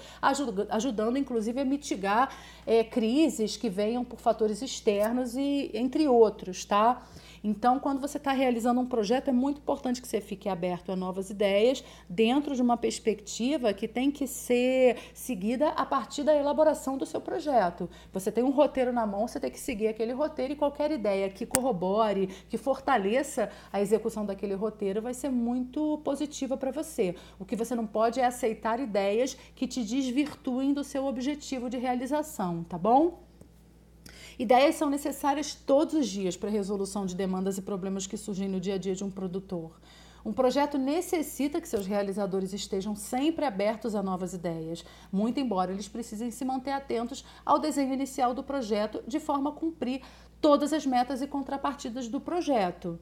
ajudando 0.71 1.17
inclusive 1.17 1.61
a 1.61 1.65
mitigar 1.65 2.31
é, 2.67 2.83
crises 2.83 3.57
que 3.57 3.69
venham 3.69 4.05
por 4.05 4.19
fatores 4.19 4.63
externos 4.63 5.37
e 5.37 5.71
entre 5.75 6.09
outros, 6.09 6.65
tá? 6.65 7.03
Então, 7.49 7.79
quando 7.79 8.01
você 8.01 8.17
está 8.17 8.33
realizando 8.33 8.81
um 8.81 8.87
projeto, 8.87 9.29
é 9.29 9.33
muito 9.33 9.59
importante 9.59 10.03
que 10.03 10.09
você 10.09 10.21
fique 10.21 10.49
aberto 10.49 10.91
a 10.91 10.97
novas 10.97 11.31
ideias, 11.31 11.85
dentro 12.09 12.57
de 12.57 12.61
uma 12.61 12.77
perspectiva 12.77 13.73
que 13.73 13.87
tem 13.87 14.11
que 14.11 14.27
ser 14.27 14.97
seguida 15.15 15.69
a 15.69 15.87
partir 15.87 16.25
da 16.25 16.35
elaboração 16.35 16.99
do 16.99 17.07
seu 17.07 17.21
projeto. 17.21 17.89
Você 18.13 18.33
tem 18.33 18.43
um 18.43 18.51
roteiro 18.51 18.93
na 18.93 19.07
mão, 19.07 19.29
você 19.29 19.39
tem 19.39 19.49
que 19.49 19.61
seguir 19.61 19.87
aquele 19.87 20.13
roteiro 20.13 20.55
e 20.55 20.57
qualquer 20.57 20.91
ideia 20.91 21.31
que 21.31 21.47
corrobore, 21.47 22.27
que 22.49 22.59
fortaleça 22.59 23.49
a 23.73 23.81
execução 23.81 24.27
daquele 24.27 24.55
roteiro 24.55 25.01
vai 25.01 25.15
ser 25.15 25.29
muito 25.29 25.99
positiva 25.99 26.57
para 26.57 26.73
você. 26.73 27.15
O 27.39 27.45
que 27.45 27.55
você 27.55 27.77
não 27.77 27.87
pode 27.87 28.19
é 28.19 28.25
aceitar 28.25 28.81
ideias 28.81 29.37
que 29.55 29.69
te 29.69 29.85
desvirtuem 29.85 30.75
do 30.75 30.83
seu 30.83 31.07
objetivo 31.07 31.71
de 31.71 31.77
realização, 31.77 32.65
tá 32.65 32.77
bom? 32.77 33.26
Ideias 34.39 34.75
são 34.75 34.91
necessárias 34.91 35.55
todos 35.55 35.95
os 35.95 36.07
dias 36.07 36.37
para 36.37 36.51
a 36.51 36.53
resolução 36.53 37.07
de 37.07 37.15
demandas 37.15 37.57
e 37.57 37.63
problemas 37.63 38.07
que 38.07 38.19
surgem 38.19 38.49
no 38.49 38.61
dia 38.61 38.75
a 38.75 38.79
dia 38.79 38.95
de 38.95 39.03
um 39.03 39.11
produtor. 39.11 39.73
Um 40.27 40.33
projeto 40.33 40.77
necessita 40.77 41.59
que 41.59 41.69
seus 41.69 41.87
realizadores 41.87 42.53
estejam 42.53 42.95
sempre 42.95 43.47
abertos 43.47 43.95
a 43.95 44.03
novas 44.03 44.35
ideias, 44.35 44.85
muito 45.11 45.41
embora 45.41 45.73
eles 45.73 45.89
precisem 45.89 46.31
se 46.31 46.45
manter 46.45 46.73
atentos 46.73 47.25
ao 47.47 47.59
desenho 47.59 47.95
inicial 47.95 48.35
do 48.35 48.43
projeto 48.43 49.03
de 49.07 49.19
forma 49.19 49.51
a 49.51 49.53
cumprir 49.55 50.03
todas 50.39 50.73
as 50.73 50.85
metas 50.85 51.23
e 51.23 51.27
contrapartidas 51.27 52.07
do 52.09 52.21
projeto. 52.21 52.99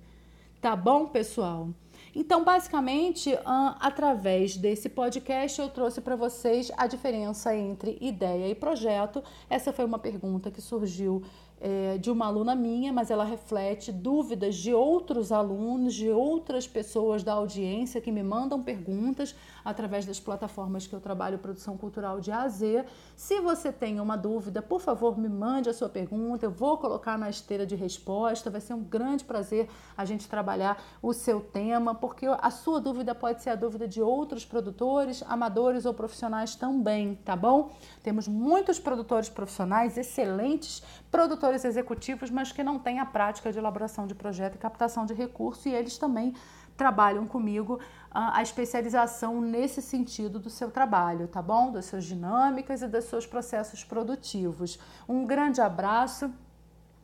Tá 0.60 0.76
bom, 0.76 1.06
pessoal? 1.06 1.70
Então, 2.14 2.44
basicamente, 2.44 3.36
através 3.80 4.56
desse 4.56 4.88
podcast, 4.88 5.60
eu 5.60 5.68
trouxe 5.68 6.00
para 6.00 6.14
vocês 6.14 6.70
a 6.76 6.86
diferença 6.86 7.54
entre 7.54 7.98
ideia 8.00 8.48
e 8.48 8.54
projeto. 8.54 9.22
Essa 9.50 9.72
foi 9.72 9.84
uma 9.84 9.98
pergunta 9.98 10.50
que 10.50 10.60
surgiu 10.60 11.22
é, 11.60 11.96
de 11.98 12.10
uma 12.10 12.26
aluna 12.26 12.54
minha, 12.54 12.92
mas 12.92 13.10
ela 13.10 13.24
reflete 13.24 13.90
dúvidas 13.90 14.56
de 14.56 14.74
outros 14.74 15.32
alunos, 15.32 15.94
de 15.94 16.10
outras 16.10 16.66
pessoas 16.66 17.22
da 17.22 17.32
audiência 17.32 18.00
que 18.00 18.12
me 18.12 18.22
mandam 18.22 18.62
perguntas 18.62 19.34
através 19.64 20.04
das 20.04 20.20
plataformas 20.20 20.86
que 20.86 20.94
eu 20.94 21.00
trabalho 21.00 21.38
produção 21.38 21.76
cultural 21.76 22.20
de 22.20 22.30
A 22.30 22.42
a 22.42 22.48
Z. 22.48 22.84
Se 23.16 23.40
você 23.40 23.72
tem 23.72 23.98
uma 23.98 24.16
dúvida, 24.16 24.60
por 24.60 24.80
favor, 24.80 25.18
me 25.18 25.28
mande 25.28 25.70
a 25.70 25.72
sua 25.72 25.88
pergunta, 25.88 26.44
eu 26.44 26.50
vou 26.50 26.76
colocar 26.76 27.16
na 27.16 27.30
esteira 27.30 27.64
de 27.64 27.74
resposta. 27.74 28.50
Vai 28.50 28.60
ser 28.60 28.74
um 28.74 28.82
grande 28.82 29.24
prazer 29.24 29.68
a 29.96 30.04
gente 30.04 30.28
trabalhar 30.28 30.82
o 31.00 31.12
seu 31.12 31.40
tema, 31.40 31.94
porque 31.94 32.26
a 32.26 32.50
sua 32.50 32.80
dúvida 32.80 33.14
pode 33.14 33.42
ser 33.42 33.50
a 33.50 33.54
dúvida 33.54 33.88
de 33.88 34.02
outros 34.02 34.44
produtores, 34.44 35.22
amadores 35.26 35.86
ou 35.86 35.94
profissionais 35.94 36.54
também, 36.54 37.14
tá 37.24 37.34
bom? 37.34 37.70
Temos 38.02 38.28
muitos 38.28 38.78
produtores 38.78 39.28
profissionais, 39.28 39.96
excelentes 39.96 40.82
produtores 41.10 41.53
executivos, 41.62 42.30
mas 42.30 42.50
que 42.50 42.62
não 42.62 42.78
têm 42.78 43.00
a 43.00 43.04
prática 43.04 43.52
de 43.52 43.58
elaboração 43.58 44.06
de 44.06 44.14
projeto 44.14 44.54
e 44.54 44.58
captação 44.58 45.04
de 45.04 45.12
recurso, 45.12 45.68
e 45.68 45.74
eles 45.74 45.98
também 45.98 46.34
trabalham 46.74 47.26
comigo 47.26 47.78
a 48.10 48.40
especialização 48.42 49.40
nesse 49.40 49.82
sentido 49.82 50.38
do 50.38 50.48
seu 50.48 50.70
trabalho, 50.70 51.28
tá 51.28 51.42
bom? 51.42 51.70
Das 51.70 51.84
suas 51.84 52.04
dinâmicas 52.04 52.80
e 52.80 52.88
dos 52.88 53.04
seus 53.04 53.26
processos 53.26 53.84
produtivos. 53.84 54.78
Um 55.08 55.24
grande 55.24 55.60
abraço, 55.60 56.32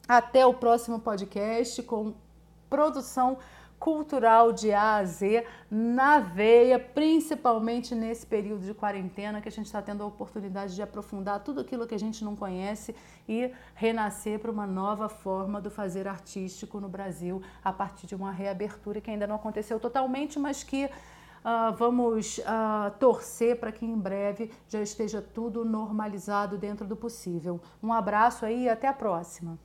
até 0.08 0.46
o 0.46 0.54
próximo 0.54 0.98
podcast 0.98 1.82
com 1.82 2.14
produção 2.68 3.38
cultural 3.80 4.52
de 4.52 4.72
A 4.72 4.96
a 4.96 5.04
Z 5.04 5.46
na 5.70 6.20
veia, 6.20 6.78
principalmente 6.78 7.94
nesse 7.94 8.26
período 8.26 8.62
de 8.62 8.74
quarentena 8.74 9.40
que 9.40 9.48
a 9.48 9.50
gente 9.50 9.66
está 9.66 9.80
tendo 9.80 10.02
a 10.02 10.06
oportunidade 10.06 10.74
de 10.74 10.82
aprofundar 10.82 11.42
tudo 11.42 11.62
aquilo 11.62 11.86
que 11.86 11.94
a 11.94 11.98
gente 11.98 12.22
não 12.22 12.36
conhece 12.36 12.94
e 13.26 13.50
renascer 13.74 14.38
para 14.38 14.50
uma 14.50 14.66
nova 14.66 15.08
forma 15.08 15.62
do 15.62 15.70
fazer 15.70 16.06
artístico 16.06 16.78
no 16.78 16.90
Brasil 16.90 17.42
a 17.64 17.72
partir 17.72 18.06
de 18.06 18.14
uma 18.14 18.30
reabertura 18.30 19.00
que 19.00 19.10
ainda 19.10 19.26
não 19.26 19.36
aconteceu 19.36 19.80
totalmente, 19.80 20.38
mas 20.38 20.62
que 20.62 20.88
Uh, 21.40 21.74
vamos 21.74 22.36
uh, 22.36 22.90
torcer 22.98 23.58
para 23.58 23.72
que 23.72 23.86
em 23.86 23.98
breve 23.98 24.50
já 24.68 24.82
esteja 24.82 25.22
tudo 25.22 25.64
normalizado 25.64 26.58
dentro 26.58 26.86
do 26.86 26.94
possível. 26.94 27.58
Um 27.82 27.94
abraço 27.94 28.44
aí 28.44 28.64
e 28.64 28.68
até 28.68 28.86
a 28.86 28.92
próxima. 28.92 29.58